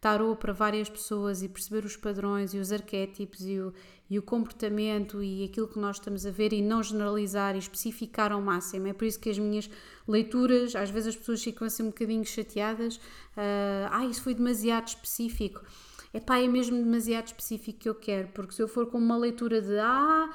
tarô 0.00 0.36
para 0.36 0.52
várias 0.52 0.88
pessoas 0.88 1.42
e 1.42 1.48
perceber 1.48 1.84
os 1.84 1.96
padrões 1.96 2.54
e 2.54 2.58
os 2.58 2.72
arquétipos 2.72 3.40
e 3.44 3.58
o, 3.58 3.72
e 4.10 4.18
o 4.18 4.22
comportamento 4.22 5.22
e 5.22 5.44
aquilo 5.44 5.68
que 5.68 5.78
nós 5.78 5.96
estamos 5.96 6.24
a 6.24 6.30
ver 6.30 6.52
e 6.52 6.62
não 6.62 6.82
generalizar 6.82 7.54
e 7.54 7.58
especificar 7.58 8.32
ao 8.32 8.40
máximo. 8.40 8.86
É 8.86 8.92
por 8.92 9.04
isso 9.04 9.20
que 9.20 9.28
as 9.28 9.38
minhas 9.38 9.68
leituras, 10.06 10.74
às 10.74 10.90
vezes 10.90 11.08
as 11.08 11.16
pessoas 11.16 11.42
ficam 11.42 11.66
assim 11.66 11.82
um 11.82 11.86
bocadinho 11.86 12.24
chateadas, 12.24 12.96
uh, 12.96 13.90
ah, 13.90 14.06
isso 14.06 14.22
foi 14.22 14.34
demasiado 14.34 14.88
específico. 14.88 15.62
Epá, 16.12 16.38
é 16.38 16.48
mesmo 16.48 16.82
demasiado 16.82 17.26
específico 17.26 17.80
que 17.80 17.88
eu 17.88 17.94
quero, 17.94 18.28
porque 18.28 18.54
se 18.54 18.62
eu 18.62 18.66
for 18.66 18.86
com 18.86 18.96
uma 18.96 19.16
leitura 19.16 19.60
de 19.60 19.78
ah, 19.78 20.30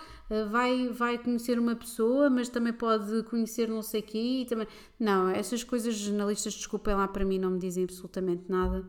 vai, 0.52 0.90
vai 0.90 1.18
conhecer 1.18 1.58
uma 1.58 1.76
pessoa, 1.76 2.30
mas 2.30 2.48
também 2.48 2.72
pode 2.72 3.24
conhecer 3.24 3.68
não 3.68 3.82
sei 3.82 4.04
quê, 4.04 4.46
também... 4.48 4.68
Não, 5.00 5.30
essas 5.30 5.64
coisas 5.64 5.96
jornalistas, 5.96 6.54
desculpem 6.54 6.94
lá, 6.94 7.08
para 7.08 7.26
mim 7.26 7.40
não 7.40 7.50
me 7.50 7.60
dizem 7.60 7.86
absolutamente 7.86 8.44
nada. 8.48 8.86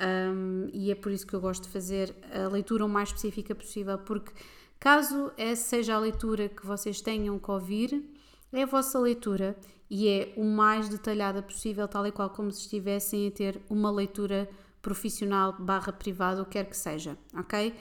Um, 0.00 0.68
e 0.72 0.90
é 0.90 0.94
por 0.94 1.12
isso 1.12 1.26
que 1.26 1.34
eu 1.34 1.40
gosto 1.40 1.64
de 1.64 1.68
fazer 1.68 2.14
a 2.32 2.48
leitura 2.48 2.84
o 2.84 2.88
mais 2.88 3.10
específica 3.10 3.54
possível, 3.54 3.98
porque 3.98 4.32
caso 4.80 5.30
essa 5.36 5.62
seja 5.62 5.94
a 5.94 5.98
leitura 5.98 6.48
que 6.48 6.66
vocês 6.66 7.00
tenham 7.00 7.38
que 7.38 7.50
ouvir, 7.50 8.02
é 8.52 8.62
a 8.62 8.66
vossa 8.66 8.98
leitura 8.98 9.56
e 9.88 10.08
é 10.08 10.32
o 10.36 10.44
mais 10.44 10.88
detalhada 10.88 11.42
possível, 11.42 11.86
tal 11.86 12.06
e 12.06 12.12
qual 12.12 12.30
como 12.30 12.50
se 12.50 12.62
estivessem 12.62 13.28
a 13.28 13.30
ter 13.30 13.60
uma 13.68 13.90
leitura 13.90 14.48
profissional 14.80 15.54
barra 15.58 15.92
privada, 15.92 16.42
o 16.42 16.44
que 16.44 16.52
quer 16.52 16.64
que 16.64 16.76
seja, 16.76 17.16
ok? 17.38 17.74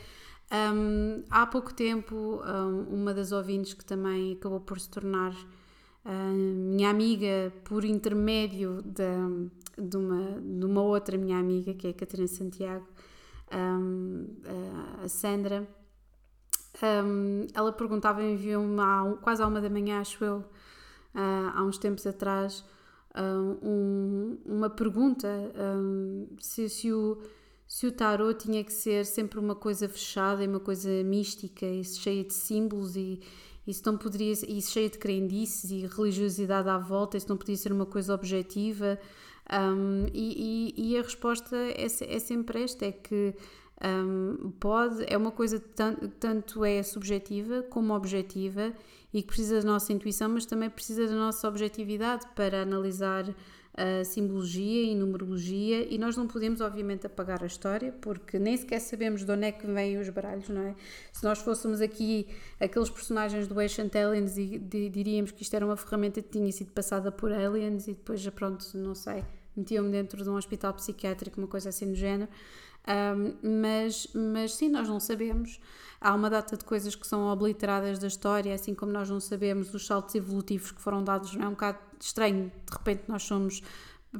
Um, 0.51 1.23
há 1.29 1.47
pouco 1.47 1.73
tempo, 1.73 2.41
um, 2.45 3.01
uma 3.01 3.13
das 3.13 3.31
ouvintes 3.31 3.73
que 3.73 3.85
também 3.85 4.33
acabou 4.33 4.59
por 4.59 4.79
se 4.79 4.89
tornar 4.89 5.31
uh, 5.33 6.11
minha 6.11 6.89
amiga 6.89 7.53
por 7.63 7.85
intermédio 7.85 8.81
de, 8.81 9.49
de, 9.81 9.97
uma, 9.97 10.41
de 10.41 10.65
uma 10.65 10.81
outra 10.81 11.17
minha 11.17 11.37
amiga, 11.37 11.73
que 11.73 11.87
é 11.87 11.89
a 11.89 11.93
Catarina 11.93 12.27
Santiago, 12.27 12.87
um, 13.53 14.27
a 15.03 15.07
Sandra, 15.07 15.67
ela 17.53 17.71
perguntava, 17.73 18.23
enviou-me 18.23 18.77
quase 19.21 19.41
à 19.41 19.47
uma 19.47 19.61
da 19.61 19.69
manhã, 19.69 19.99
acho 19.99 20.23
eu, 20.23 20.37
uh, 20.37 21.51
há 21.53 21.63
uns 21.63 21.77
tempos 21.77 22.07
atrás, 22.07 22.63
um, 23.13 24.37
uma 24.45 24.69
pergunta 24.69 25.27
um, 25.77 26.27
se, 26.39 26.69
se, 26.69 26.91
o, 26.93 27.21
se 27.67 27.85
o 27.85 27.91
tarot 27.91 28.41
tinha 28.41 28.63
que 28.63 28.71
ser 28.71 29.05
sempre 29.05 29.37
uma 29.37 29.55
coisa 29.55 29.89
fechada 29.89 30.43
e 30.43 30.47
uma 30.47 30.61
coisa 30.61 30.89
mística 31.03 31.65
e 31.65 31.83
cheia 31.83 32.23
de 32.23 32.33
símbolos 32.33 32.95
e 32.95 33.19
isso 33.67 33.81
não 33.85 33.97
poderia 33.97 34.33
e 34.47 34.61
cheia 34.61 34.89
de 34.89 34.97
crendices 34.97 35.71
e 35.71 35.85
religiosidade 35.85 36.69
à 36.69 36.77
volta, 36.77 37.17
isso 37.17 37.29
não 37.29 37.37
podia 37.37 37.57
ser 37.57 37.71
uma 37.71 37.85
coisa 37.85 38.13
objetiva 38.13 38.97
um, 39.49 40.05
e, 40.13 40.73
e, 40.77 40.91
e, 40.93 40.97
a 40.97 41.01
resposta 41.01 41.55
é, 41.55 41.85
é 41.85 42.19
sempre 42.19 42.63
esta, 42.63 42.85
é 42.85 42.91
que 42.91 43.33
um, 43.83 44.51
pode, 44.59 45.03
é 45.07 45.17
uma 45.17 45.31
coisa 45.31 45.59
tanto, 45.59 46.07
tanto 46.09 46.63
é 46.63 46.83
subjetiva 46.83 47.63
como 47.63 47.93
objetiva 47.93 48.73
e 49.13 49.21
que 49.21 49.27
precisa 49.27 49.61
da 49.61 49.67
nossa 49.67 49.91
intuição, 49.91 50.29
mas 50.29 50.45
também 50.45 50.69
precisa 50.69 51.07
da 51.07 51.15
nossa 51.15 51.47
objetividade 51.47 52.25
para 52.35 52.61
analisar 52.61 53.25
a 53.73 54.03
simbologia 54.03 54.83
e 54.83 54.95
numerologia 54.95 55.87
e 55.93 55.97
nós 55.97 56.17
não 56.17 56.27
podemos 56.27 56.59
obviamente 56.59 57.07
apagar 57.07 57.41
a 57.41 57.45
história 57.45 57.93
porque 58.01 58.37
nem 58.37 58.57
sequer 58.57 58.79
sabemos 58.79 59.23
de 59.23 59.31
onde 59.31 59.45
é 59.45 59.51
que 59.51 59.65
vêm 59.65 59.97
os 59.97 60.09
baralhos, 60.09 60.49
não 60.49 60.61
é? 60.61 60.75
Se 61.13 61.23
nós 61.23 61.39
fôssemos 61.39 61.79
aqui 61.79 62.27
aqueles 62.59 62.89
personagens 62.89 63.47
do 63.47 63.59
Ancient 63.59 63.95
Aliens 63.95 64.37
e 64.37 64.59
diríamos 64.59 65.31
que 65.31 65.43
isto 65.43 65.55
era 65.55 65.65
uma 65.65 65.77
ferramenta 65.77 66.21
que 66.21 66.29
tinha 66.29 66.51
sido 66.51 66.71
passada 66.71 67.11
por 67.11 67.31
aliens 67.31 67.87
e 67.87 67.93
depois 67.93 68.19
já 68.19 68.31
pronto, 68.31 68.65
não 68.75 68.93
sei, 68.93 69.23
metiam-me 69.55 69.91
dentro 69.91 70.21
de 70.21 70.29
um 70.29 70.35
hospital 70.35 70.73
psiquiátrico, 70.73 71.39
uma 71.39 71.47
coisa 71.47 71.69
assim 71.69 71.87
do 71.87 71.95
género. 71.95 72.29
Um, 72.87 73.61
mas, 73.61 74.07
mas 74.13 74.55
sim, 74.55 74.69
nós 74.69 74.87
não 74.87 74.99
sabemos. 74.99 75.59
Há 75.99 76.15
uma 76.15 76.29
data 76.29 76.57
de 76.57 76.65
coisas 76.65 76.95
que 76.95 77.05
são 77.05 77.27
obliteradas 77.27 77.99
da 77.99 78.07
história, 78.07 78.53
assim 78.53 78.73
como 78.73 78.91
nós 78.91 79.09
não 79.09 79.19
sabemos 79.19 79.71
os 79.73 79.85
saltos 79.85 80.15
evolutivos 80.15 80.71
que 80.71 80.81
foram 80.81 81.03
dados, 81.03 81.35
não 81.35 81.45
é 81.45 81.47
um 81.47 81.51
bocado 81.51 81.77
estranho, 81.99 82.51
de 82.65 82.73
repente 82.73 83.03
nós 83.07 83.21
somos 83.23 83.61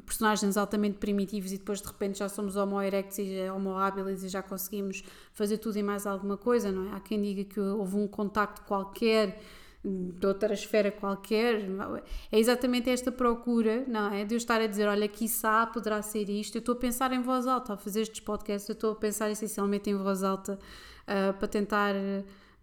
personagens 0.06 0.56
altamente 0.56 1.00
primitivos 1.00 1.52
e 1.52 1.58
depois 1.58 1.82
de 1.82 1.88
repente 1.88 2.20
já 2.20 2.30
somos 2.30 2.56
homo 2.56 2.82
erectus 2.82 3.20
e 3.20 3.50
homo 3.50 3.76
habilis 3.76 4.24
e 4.24 4.30
já 4.30 4.42
conseguimos 4.42 5.04
fazer 5.34 5.58
tudo 5.58 5.78
e 5.78 5.84
mais 5.84 6.06
alguma 6.06 6.38
coisa, 6.38 6.72
não 6.72 6.90
é? 6.90 6.96
Há 6.96 7.00
quem 7.00 7.22
diga 7.22 7.44
que 7.44 7.60
houve 7.60 7.98
um 7.98 8.08
contacto 8.08 8.62
qualquer 8.62 9.42
de 9.84 10.28
outra 10.28 10.54
esfera 10.54 10.92
qualquer. 10.92 11.66
É 12.32 12.40
exatamente 12.40 12.90
esta 12.90 13.12
procura, 13.12 13.84
não 13.88 14.14
é? 14.14 14.24
De 14.24 14.36
eu 14.36 14.38
estar 14.38 14.62
a 14.62 14.68
dizer, 14.68 14.88
olha, 14.88 15.08
quiçá 15.08 15.66
poderá 15.66 16.02
ser 16.02 16.30
isto. 16.30 16.56
Eu 16.56 16.60
estou 16.60 16.74
a 16.74 16.78
pensar 16.78 17.12
em 17.12 17.22
voz 17.22 17.48
alta, 17.48 17.74
ao 17.74 17.78
fazer 17.78 18.02
estes 18.02 18.20
podcasts, 18.20 18.70
eu 18.70 18.74
estou 18.74 18.92
a 18.92 18.96
pensar 18.96 19.30
essencialmente 19.32 19.90
em 19.90 19.96
voz 19.96 20.24
alta 20.24 20.60
uh, 21.04 21.34
para 21.38 21.48
tentar 21.48 21.96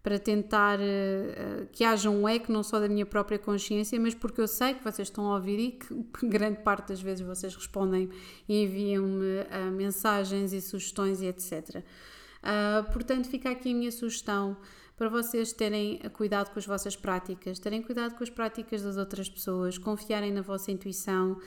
para 0.01 0.17
tentar 0.17 0.79
uh, 0.79 1.67
que 1.73 1.83
haja 1.83 2.09
um 2.09 2.27
eco 2.27 2.53
não 2.53 2.63
só 2.63 2.79
da 2.79 2.87
minha 2.87 3.05
própria 3.05 3.37
consciência, 3.37 3.99
mas 3.99 4.15
porque 4.15 4.39
eu 4.39 4.47
sei 4.47 4.73
que 4.73 4.81
vocês 4.81 5.09
estão 5.09 5.29
a 5.29 5.35
ouvir 5.35 5.59
e 5.59 5.71
que, 5.71 6.03
que 6.17 6.25
grande 6.29 6.61
parte 6.61 6.87
das 6.87 7.01
vezes 7.01 7.19
vocês 7.19 7.53
respondem 7.53 8.09
e 8.47 8.63
enviam-me 8.63 9.41
uh, 9.41 9.71
mensagens 9.73 10.53
e 10.53 10.61
sugestões 10.61 11.21
e 11.21 11.25
etc. 11.25 11.83
portanto, 12.93 13.27
fica 13.27 13.49
aqui 13.49 13.73
a 13.73 13.75
minha 13.75 13.91
sugestão 13.91 14.55
para 14.99 15.07
vocês 15.07 15.53
terem 15.53 15.97
cuidado 16.11 16.51
com 16.51 16.59
as 16.59 16.65
vossas 16.65 16.93
práticas, 16.93 17.57
terem 17.57 17.81
cuidado 17.81 18.15
com 18.15 18.23
as 18.23 18.29
práticas 18.29 18.83
das 18.83 18.97
outras 18.97 19.29
pessoas, 19.29 19.77
confiarem 19.77 20.29
na 20.29 20.41
vossa 20.41 20.73
intuição 20.73 21.31
uh, 21.31 21.39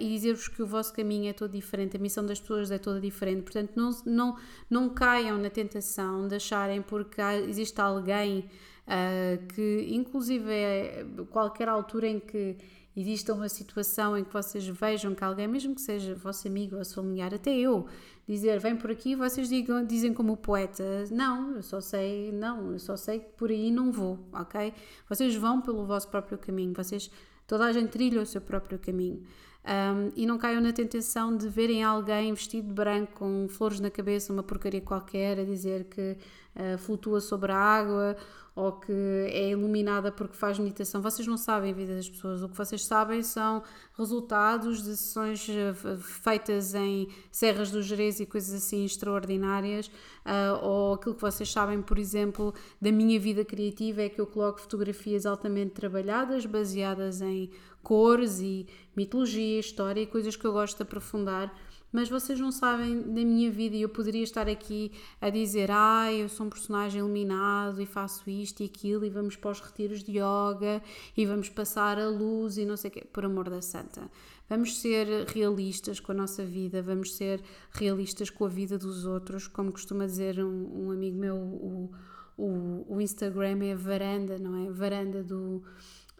e 0.00 0.08
dizer-vos 0.08 0.48
que 0.48 0.62
o 0.62 0.66
vosso 0.66 0.94
caminho 0.94 1.28
é 1.28 1.34
todo 1.34 1.52
diferente, 1.52 1.98
a 1.98 2.00
missão 2.00 2.24
das 2.24 2.40
pessoas 2.40 2.70
é 2.70 2.78
toda 2.78 2.98
diferente. 2.98 3.42
Portanto, 3.42 3.72
não, 3.76 3.90
não, 4.06 4.36
não 4.70 4.88
caiam 4.88 5.36
na 5.36 5.50
tentação 5.50 6.26
de 6.26 6.36
acharem 6.36 6.80
porque 6.80 7.20
há, 7.20 7.36
existe 7.36 7.78
alguém 7.78 8.48
uh, 8.86 9.46
que, 9.54 9.86
inclusive, 9.90 10.50
é 10.50 11.04
qualquer 11.28 11.68
altura 11.68 12.08
em 12.08 12.18
que 12.18 12.56
exista 12.96 13.32
uma 13.32 13.48
situação 13.48 14.16
em 14.16 14.24
que 14.24 14.32
vocês 14.32 14.66
vejam 14.66 15.14
que 15.14 15.22
alguém, 15.22 15.46
mesmo 15.46 15.74
que 15.74 15.80
seja 15.80 16.14
vosso 16.14 16.48
amigo 16.48 16.76
ou 16.76 16.84
familiar, 16.84 17.32
até 17.34 17.56
eu, 17.56 17.86
dizer 18.26 18.58
vem 18.58 18.76
por 18.76 18.90
aqui, 18.90 19.14
vocês 19.14 19.48
digam, 19.48 19.84
dizem 19.84 20.12
como 20.12 20.36
poeta, 20.36 21.04
não, 21.10 21.56
eu 21.56 21.62
só 21.62 21.80
sei, 21.80 22.32
não, 22.32 22.72
eu 22.72 22.78
só 22.78 22.96
sei 22.96 23.20
que 23.20 23.30
por 23.36 23.50
aí 23.50 23.70
não 23.70 23.92
vou, 23.92 24.18
ok? 24.32 24.72
Vocês 25.08 25.34
vão 25.36 25.60
pelo 25.60 25.86
vosso 25.86 26.08
próprio 26.08 26.38
caminho, 26.38 26.72
vocês, 26.74 27.10
toda 27.46 27.64
a 27.64 27.72
gente 27.72 27.90
trilha 27.90 28.20
o 28.20 28.26
seu 28.26 28.40
próprio 28.40 28.78
caminho. 28.78 29.22
Um, 29.64 30.12
e 30.16 30.24
não 30.24 30.38
caiam 30.38 30.62
na 30.62 30.72
tentação 30.72 31.36
de 31.36 31.46
verem 31.46 31.82
alguém 31.82 32.32
vestido 32.32 32.68
de 32.68 32.72
branco 32.72 33.12
com 33.16 33.46
flores 33.50 33.80
na 33.80 33.90
cabeça, 33.90 34.32
uma 34.32 34.42
porcaria 34.42 34.80
qualquer, 34.80 35.38
a 35.38 35.44
dizer 35.44 35.84
que 35.84 36.16
uh, 36.58 36.78
flutua 36.78 37.20
sobre 37.20 37.52
a 37.52 37.56
água 37.56 38.16
ou 38.58 38.72
que 38.72 38.92
é 38.92 39.50
iluminada 39.50 40.10
porque 40.10 40.36
faz 40.36 40.58
meditação. 40.58 41.00
Vocês 41.00 41.28
não 41.28 41.36
sabem 41.36 41.70
a 41.70 41.74
vida 41.74 41.94
das 41.94 42.10
pessoas. 42.10 42.42
O 42.42 42.48
que 42.48 42.56
vocês 42.56 42.84
sabem 42.84 43.22
são 43.22 43.62
resultados 43.96 44.82
de 44.82 44.96
sessões 44.96 45.48
eh, 45.48 45.72
feitas 46.00 46.74
em 46.74 47.08
serras 47.30 47.70
do 47.70 47.80
Jerez 47.80 48.18
e 48.18 48.26
coisas 48.26 48.52
assim 48.52 48.84
extraordinárias. 48.84 49.86
Uh, 50.26 50.58
ou 50.60 50.94
aquilo 50.94 51.14
que 51.14 51.20
vocês 51.20 51.48
sabem, 51.48 51.80
por 51.80 52.00
exemplo, 52.00 52.52
da 52.82 52.90
minha 52.90 53.20
vida 53.20 53.44
criativa 53.44 54.02
é 54.02 54.08
que 54.08 54.20
eu 54.20 54.26
coloco 54.26 54.60
fotografias 54.60 55.24
altamente 55.24 55.70
trabalhadas, 55.70 56.44
baseadas 56.44 57.20
em 57.20 57.52
cores 57.80 58.40
e 58.40 58.66
mitologia, 58.96 59.60
história 59.60 60.00
e 60.00 60.06
coisas 60.06 60.34
que 60.34 60.44
eu 60.44 60.52
gosto 60.52 60.78
de 60.78 60.82
aprofundar 60.82 61.54
mas 61.92 62.08
vocês 62.08 62.38
não 62.38 62.52
sabem 62.52 63.00
da 63.00 63.24
minha 63.24 63.50
vida 63.50 63.76
e 63.76 63.82
eu 63.82 63.88
poderia 63.88 64.22
estar 64.22 64.48
aqui 64.48 64.92
a 65.20 65.30
dizer 65.30 65.70
ah, 65.70 66.12
eu 66.12 66.28
sou 66.28 66.46
um 66.46 66.50
personagem 66.50 67.00
iluminado 67.00 67.80
e 67.80 67.86
faço 67.86 68.28
isto 68.28 68.62
e 68.62 68.66
aquilo 68.66 69.04
e 69.04 69.10
vamos 69.10 69.36
para 69.36 69.50
os 69.50 69.60
retiros 69.60 70.02
de 70.02 70.12
yoga 70.12 70.82
e 71.16 71.24
vamos 71.24 71.48
passar 71.48 71.98
a 71.98 72.08
luz 72.08 72.58
e 72.58 72.64
não 72.64 72.76
sei 72.76 72.90
o 72.90 72.92
quê, 72.92 73.04
por 73.10 73.24
amor 73.24 73.48
da 73.48 73.62
santa. 73.62 74.10
Vamos 74.48 74.78
ser 74.80 75.26
realistas 75.26 76.00
com 76.00 76.12
a 76.12 76.14
nossa 76.14 76.44
vida, 76.44 76.80
vamos 76.80 77.14
ser 77.16 77.42
realistas 77.70 78.30
com 78.30 78.44
a 78.44 78.48
vida 78.48 78.78
dos 78.78 79.04
outros, 79.04 79.46
como 79.46 79.70
costuma 79.70 80.06
dizer 80.06 80.42
um, 80.42 80.86
um 80.86 80.90
amigo 80.90 81.18
meu, 81.18 81.36
o, 81.36 81.90
o, 82.36 82.86
o 82.88 83.00
Instagram 83.00 83.62
é 83.64 83.72
a 83.72 83.76
varanda, 83.76 84.38
não 84.38 84.64
é? 84.64 84.68
A 84.68 84.72
varanda 84.72 85.22
do, 85.22 85.62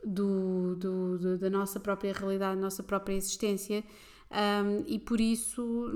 do, 0.04 0.76
do, 0.76 1.18
do, 1.18 1.38
da 1.38 1.48
nossa 1.48 1.81
própria 1.81 2.12
realidade, 2.12 2.57
da 2.57 2.62
nossa 2.62 2.83
própria 2.83 3.14
existência 3.14 3.83
um, 4.30 4.84
e 4.86 4.98
por 4.98 5.20
isso, 5.20 5.90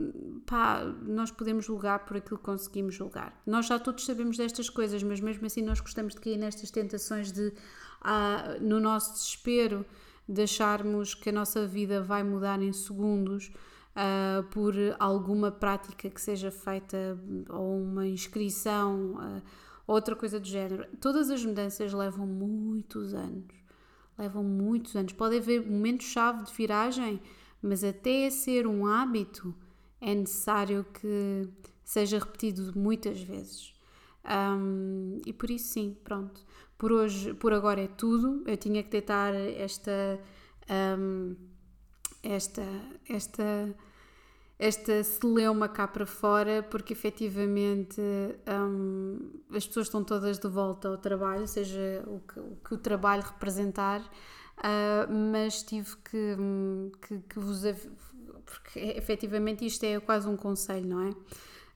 pá, 0.47 0.85
nós 1.03 1.31
podemos 1.31 1.67
julgar 1.67 2.05
por 2.07 2.17
aquilo 2.17 2.39
que 2.39 2.45
conseguimos 2.45 2.95
julgar. 2.95 3.39
Nós 3.47 3.67
já 3.67 3.79
todos 3.79 4.07
sabemos 4.07 4.37
destas 4.39 4.71
coisas, 4.71 5.03
mas 5.03 5.21
mesmo 5.21 5.47
assim 5.47 5.63
nós 5.63 5.81
gostamos 5.81 6.15
de 6.15 6.21
cair 6.21 6.39
nestas 6.39 6.71
tentações 6.71 7.31
de, 7.31 7.53
ah, 8.01 8.57
no 8.61 8.81
nosso 8.81 9.13
desespero, 9.13 9.85
de 10.27 10.43
acharmos 10.43 11.15
que 11.15 11.29
a 11.29 11.33
nossa 11.33 11.67
vida 11.67 12.01
vai 12.01 12.23
mudar 12.23 12.61
em 12.63 12.73
segundos. 12.73 13.53
Uh, 13.95 14.43
por 14.45 14.75
alguma 14.99 15.51
prática 15.51 16.09
que 16.09 16.19
seja 16.19 16.51
feita 16.51 16.97
ou 17.51 17.79
uma 17.79 18.07
inscrição, 18.07 19.17
uh, 19.17 19.43
outra 19.87 20.17
coisa 20.17 20.41
do 20.41 20.49
género. 20.49 20.87
Todas 20.99 21.29
as 21.29 21.45
mudanças 21.45 21.93
levam 21.93 22.27
muitos 22.27 23.13
anos 23.13 23.63
levam 24.19 24.43
muitos 24.43 24.95
anos. 24.97 25.13
Pode 25.13 25.37
haver 25.37 25.65
momentos-chave 25.69 26.45
de 26.45 26.53
viragem, 26.53 27.21
mas 27.63 27.85
até 27.85 28.29
ser 28.31 28.67
um 28.67 28.87
hábito 28.87 29.55
é 30.01 30.15
necessário 30.15 30.85
que 30.93 31.49
seja 31.85 32.19
repetido 32.19 32.73
muitas 32.77 33.21
vezes. 33.21 33.73
Um, 34.25 35.21
e 35.25 35.33
por 35.33 35.51
isso, 35.51 35.73
sim, 35.73 35.97
pronto. 36.03 36.45
Por 36.77 36.93
hoje, 36.93 37.35
por 37.35 37.53
agora 37.53 37.81
é 37.81 37.89
tudo. 37.89 38.43
Eu 38.47 38.57
tinha 38.57 38.83
que 38.83 38.91
deitar 38.91 39.35
esta. 39.35 40.21
Um, 40.99 41.37
esta. 42.23 42.63
esta 43.09 43.75
esta 44.63 45.03
celeuma 45.03 45.69
cá 45.69 45.89
para 45.89 46.07
fora, 46.07 46.63
porque 46.63 46.93
efetivamente 46.93 48.01
um, 48.47 49.19
as 49.53 49.67
pessoas 49.67 49.89
estão 49.89 50.05
todas 50.05 50.39
de 50.39 50.47
volta 50.47 50.87
ao 50.87 50.97
trabalho, 50.97 51.49
seja 51.49 52.05
o 52.07 52.21
que 52.21 52.39
o, 52.39 52.57
que 52.65 52.75
o 52.75 52.79
trabalho 52.79 53.25
representar, 53.25 54.09
uh, 54.59 55.13
mas 55.33 55.63
tive 55.63 55.97
que, 55.99 56.37
que, 57.07 57.19
que 57.21 57.39
vos. 57.39 57.63
porque 58.45 58.79
efetivamente 58.79 59.65
isto 59.65 59.85
é 59.85 59.99
quase 60.01 60.29
um 60.29 60.37
conselho, 60.37 60.87
não 60.87 61.03
é? 61.03 61.15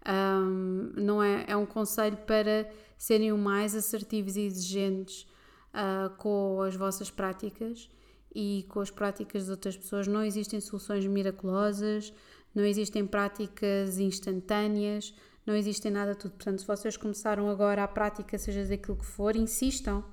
Um, 0.08 0.92
não 0.96 1.22
é, 1.22 1.44
é 1.48 1.56
um 1.56 1.66
conselho 1.66 2.16
para 2.18 2.70
serem 2.96 3.32
o 3.32 3.38
mais 3.38 3.74
assertivos 3.74 4.36
e 4.36 4.42
exigentes 4.42 5.26
uh, 5.74 6.14
com 6.16 6.60
as 6.62 6.76
vossas 6.76 7.10
práticas 7.10 7.90
e 8.34 8.64
com 8.68 8.80
as 8.80 8.90
práticas 8.90 9.46
de 9.46 9.50
outras 9.50 9.76
pessoas. 9.76 10.06
Não 10.06 10.22
existem 10.22 10.60
soluções 10.60 11.06
miraculosas, 11.06 12.12
não 12.54 12.64
existem 12.64 13.06
práticas 13.06 13.98
instantâneas, 13.98 15.14
não 15.44 15.54
existem 15.54 15.90
nada 15.90 16.14
tudo. 16.14 16.32
Portanto, 16.32 16.60
se 16.60 16.66
vocês 16.66 16.96
começaram 16.96 17.48
agora 17.48 17.84
a 17.84 17.88
prática, 17.88 18.36
seja 18.38 18.64
daquilo 18.64 18.96
que 18.96 19.06
for, 19.06 19.36
insistam. 19.36 20.04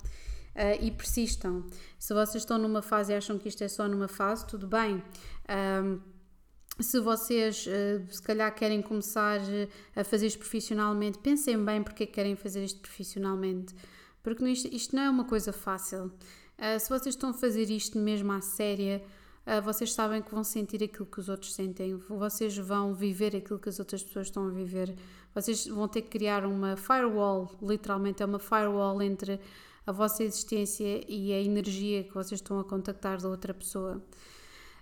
Uh, 0.55 0.77
e 0.85 0.91
persistam. 0.91 1.65
Se 1.97 2.13
vocês 2.13 2.43
estão 2.43 2.59
numa 2.59 2.83
fase 2.83 3.11
e 3.11 3.15
acham 3.15 3.39
que 3.39 3.47
isto 3.47 3.63
é 3.63 3.67
só 3.67 3.87
numa 3.87 4.07
fase, 4.07 4.45
tudo 4.45 4.67
bem. 4.67 5.03
Um, 5.49 5.99
se 6.79 6.99
vocês 6.99 7.65
uh, 7.65 8.05
se 8.13 8.21
calhar 8.21 8.53
querem 8.53 8.79
começar 8.79 9.39
uh, 9.39 9.69
a 9.95 10.03
fazer 10.03 10.27
isto 10.27 10.37
profissionalmente, 10.37 11.17
pensem 11.17 11.57
bem 11.65 11.81
porque 11.81 12.03
é 12.03 12.05
que 12.05 12.13
querem 12.13 12.35
fazer 12.35 12.63
isto 12.63 12.81
profissionalmente, 12.81 13.73
porque 14.21 14.45
isto, 14.45 14.95
não 14.95 15.01
é 15.01 15.09
uma 15.09 15.25
coisa 15.25 15.51
fácil. 15.51 16.11
Se 16.79 16.87
vocês 16.87 17.15
estão 17.15 17.31
a 17.31 17.33
fazer 17.33 17.69
isto 17.71 17.97
mesmo 17.97 18.31
à 18.31 18.39
séria, 18.39 19.03
vocês 19.63 19.91
sabem 19.91 20.21
que 20.21 20.31
vão 20.31 20.43
sentir 20.43 20.83
aquilo 20.83 21.05
que 21.07 21.19
os 21.19 21.27
outros 21.27 21.53
sentem, 21.53 21.95
vocês 22.07 22.55
vão 22.55 22.93
viver 22.93 23.35
aquilo 23.35 23.59
que 23.59 23.67
as 23.67 23.79
outras 23.79 24.03
pessoas 24.03 24.27
estão 24.27 24.47
a 24.47 24.51
viver, 24.51 24.95
vocês 25.33 25.67
vão 25.67 25.87
ter 25.87 26.03
que 26.03 26.09
criar 26.09 26.45
uma 26.45 26.77
firewall, 26.77 27.51
literalmente 27.61 28.21
é 28.23 28.25
uma 28.25 28.39
firewall 28.39 29.01
entre 29.01 29.39
a 29.85 29.91
vossa 29.91 30.23
existência 30.23 31.03
e 31.07 31.33
a 31.33 31.41
energia 31.41 32.03
que 32.03 32.13
vocês 32.13 32.39
estão 32.39 32.59
a 32.59 32.63
contactar 32.63 33.21
da 33.21 33.29
outra 33.29 33.53
pessoa. 33.53 34.01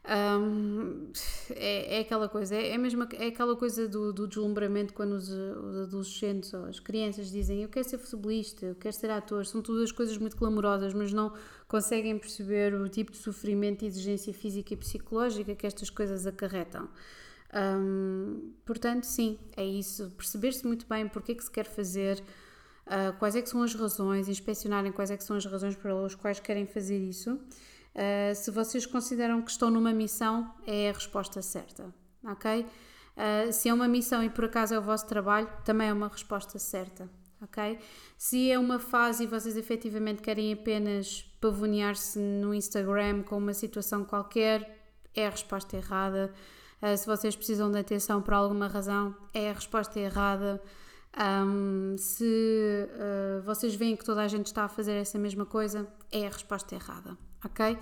Um, 0.04 1.12
é, 1.52 1.98
é, 1.98 2.00
aquela 2.00 2.28
coisa, 2.28 2.56
é, 2.56 2.72
é, 2.72 2.78
mesmo, 2.78 3.08
é 3.14 3.28
aquela 3.28 3.56
coisa 3.56 3.88
do, 3.88 4.12
do 4.12 4.28
deslumbramento 4.28 4.96
quando 4.96 5.12
os, 5.12 5.30
os, 5.30 5.78
adolescentes 5.84 6.52
ou 6.56 6.66
as 6.66 6.80
crianças 6.80 7.30
dizem 7.30 7.62
eu 7.62 7.70
quero 7.70 7.88
ser 7.88 8.00
futebolista, 8.00 8.66
eu 8.66 8.76
quero 8.76 8.96
ser 8.96 9.12
ator, 9.12 9.46
são 9.46 9.62
todas 9.62 9.92
coisas 9.92 10.18
muito 10.18 10.36
clamorosas, 10.36 10.92
mas 10.96 11.14
não 11.14 11.32
conseguem 11.68 12.18
perceber 12.18 12.74
o 12.74 12.90
tipo 12.90 13.12
de 13.12 13.20
sofrimento 13.20 13.84
e 13.84 13.88
exigência 13.88 14.34
física 14.34 14.74
e 14.74 14.78
psicológica 14.78 15.54
que 15.54 15.68
estas 15.68 15.92
coisas 15.92 16.26
acarretam. 16.26 16.90
Um, 17.54 18.54
portanto, 18.66 19.04
sim, 19.04 19.38
é 19.56 19.64
isso, 19.64 20.10
perceber-se 20.18 20.66
muito 20.66 20.88
bem 20.88 21.08
porque 21.08 21.34
é 21.34 21.36
que 21.36 21.44
se 21.44 21.52
quer 21.52 21.66
fazer, 21.66 22.24
uh, 22.88 23.18
quais 23.20 23.36
é 23.36 23.42
que 23.42 23.50
são 23.50 23.64
as 23.64 23.74
razões, 23.74 24.28
inspecionarem 24.28 24.92
quais 24.92 25.12
é 25.12 25.18
que 25.18 25.24
são 25.24 25.36
as 25.36 25.46
razões 25.46 25.76
pelas 25.76 26.16
quais 26.16 26.40
querem 26.40 26.66
fazer 26.66 26.98
isso 26.98 27.40
Uh, 27.94 28.34
se 28.34 28.50
vocês 28.52 28.86
consideram 28.86 29.42
que 29.42 29.52
estão 29.52 29.70
numa 29.70 29.92
missão, 29.92 30.54
é 30.66 30.90
a 30.90 30.94
resposta 30.94 31.42
certa, 31.42 31.94
ok? 32.24 32.62
Uh, 32.62 33.52
se 33.52 33.68
é 33.68 33.74
uma 33.74 33.88
missão 33.88 34.24
e 34.24 34.30
por 34.30 34.46
acaso 34.46 34.74
é 34.74 34.80
o 34.80 34.82
vosso 34.82 35.06
trabalho, 35.08 35.50
também 35.66 35.90
é 35.90 35.94
uma 35.94 36.08
resposta 36.08 36.58
certa, 36.58 37.10
ok? 37.42 37.80
Se 38.18 38.50
é 38.50 38.58
uma 38.58 38.80
fase 38.80 39.26
e 39.26 39.28
vocês 39.28 39.58
efetivamente 39.58 40.22
querem 40.22 40.54
apenas 40.54 41.24
pavonear-se 41.42 42.18
no 42.18 42.54
Instagram 42.54 43.24
com 43.24 43.38
uma 43.38 43.54
situação 43.54 44.06
qualquer, 44.06 44.86
é 45.14 45.28
a 45.28 45.30
resposta 45.30 45.76
errada. 45.76 46.34
Uh, 46.82 46.96
se 46.96 47.06
vocês 47.06 47.36
precisam 47.36 47.70
de 47.70 47.78
atenção 47.78 48.22
por 48.22 48.34
alguma 48.34 48.70
razão, 48.70 49.14
é 49.34 49.50
a 49.50 49.54
resposta 49.54 50.00
errada. 50.00 50.62
Um, 51.18 51.98
se 51.98 52.24
uh, 52.24 53.42
vocês 53.44 53.76
veem 53.76 53.96
que 53.96 54.06
toda 54.06 54.22
a 54.22 54.28
gente 54.28 54.48
está 54.48 54.64
a 54.64 54.70
fazer 54.70 54.94
essa 54.94 55.20
mesma 55.20 55.46
coisa, 55.46 55.88
é 56.12 56.26
a 56.26 56.30
resposta 56.30 56.74
errada 56.74 57.18
ok? 57.44 57.78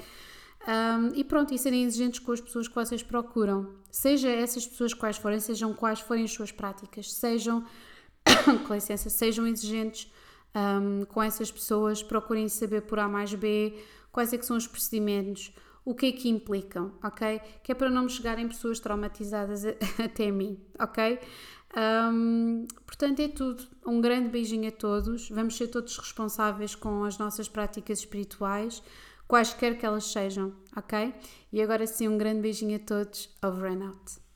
Um, 0.68 1.16
e 1.16 1.24
pronto, 1.24 1.54
e 1.54 1.58
serem 1.58 1.84
exigentes 1.84 2.20
com 2.20 2.32
as 2.32 2.42
pessoas 2.42 2.68
que 2.68 2.76
vocês 2.76 3.02
procuram, 3.02 3.76
seja 3.92 4.30
essas 4.30 4.68
pessoas 4.68 4.94
quais 4.94 5.18
forem, 5.18 5.40
sejam 5.40 5.74
quais 5.74 6.00
forem 6.00 6.26
as 6.26 6.32
suas 6.32 6.52
práticas, 6.52 7.14
sejam, 7.14 7.66
com 8.68 8.74
licença, 8.74 9.10
sejam 9.10 9.48
exigentes 9.48 10.12
um, 10.56 11.06
com 11.06 11.24
essas 11.24 11.52
pessoas, 11.52 12.04
procurem 12.04 12.50
saber 12.50 12.82
por 12.82 13.00
A 13.00 13.08
mais 13.08 13.34
B 13.34 13.78
quais 14.12 14.34
é 14.34 14.38
que 14.38 14.46
são 14.46 14.58
os 14.58 14.68
procedimentos, 14.68 15.54
o 15.86 15.96
que 15.96 16.08
é 16.08 16.12
que 16.12 16.28
implicam, 16.28 16.92
ok? 17.02 17.40
Que 17.64 17.72
é 17.72 17.76
para 17.76 17.90
não 17.90 18.04
me 18.04 18.10
chegarem 18.10 18.48
pessoas 18.48 18.80
traumatizadas 18.80 19.64
até 20.04 20.30
mim, 20.30 20.60
ok? 20.78 21.20
Um, 21.76 22.68
portanto, 22.86 23.20
é 23.20 23.28
tudo. 23.28 23.64
Um 23.86 24.02
grande 24.02 24.30
beijinho 24.30 24.68
a 24.70 24.72
todos. 24.72 25.30
Vamos 25.30 25.56
ser 25.56 25.68
todos 25.68 25.98
responsáveis 25.98 26.76
com 26.76 27.04
as 27.04 27.18
nossas 27.18 27.48
práticas 27.48 28.00
espirituais 28.00 28.82
quaisquer 29.30 29.78
que 29.78 29.86
elas 29.86 30.06
sejam, 30.06 30.56
ok? 30.76 31.14
E 31.54 31.62
agora 31.62 31.86
sim, 31.86 32.08
um 32.08 32.18
grande 32.18 32.42
beijinho 32.42 32.76
a 32.78 32.80
todos. 32.80 33.30
Over 33.44 33.72
and 33.72 33.86
out. 33.86 34.29